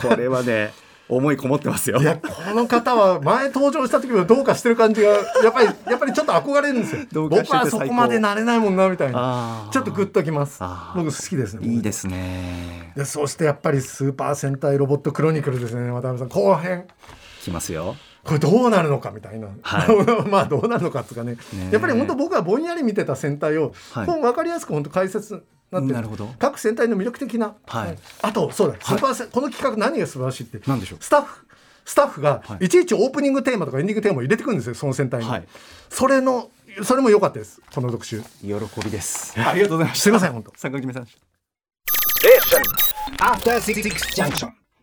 [0.01, 0.72] これはね
[1.10, 1.99] 思いこもってますよ。
[2.01, 7.01] いやこの方は前登場した時もどうかしてる感じがやっぱり やっぱりちょっと憧れるんですよ。
[7.30, 9.70] 僕はそこまでなれないもんなみたいな。
[9.72, 10.60] ちょっとグッときます。
[10.95, 12.93] 僕好きですねいいですね。
[12.95, 16.28] でそしてやっぱりスーパー戦隊ロボットクロニクルですね渡辺さん。
[16.30, 16.86] 後編。
[17.47, 17.95] きますよ。
[18.24, 21.38] これどうなるのかみたいな、は まあどうなるのかっていうかね。
[21.53, 24.05] ねやっぱり本当僕はぼんやり見てた戦隊を、はい。
[24.05, 25.41] 分かりやすく本当解説に
[25.72, 26.30] なってるなるほど。
[26.39, 27.97] 各戦隊の魅力的な、はい。
[28.22, 30.99] あとそうだ、スーパー戦この企画何が素晴らしいって何でしょう。
[31.01, 31.45] スタッフ
[31.86, 32.65] スタッフがはい。
[32.65, 35.47] いちいちオープニングテーマとかエンディングテーマを入れてくるんですよその戦隊に、はい。
[35.89, 36.49] それの
[36.84, 38.22] それも良かったですこの特集。
[38.41, 38.53] 喜
[38.84, 39.34] びです。
[39.39, 40.03] ありがとうございました。
[40.03, 40.53] すいません本当。
[40.55, 41.07] 三角締めさん
[43.20, 43.82] After Six
[44.15, 44.66] Junction.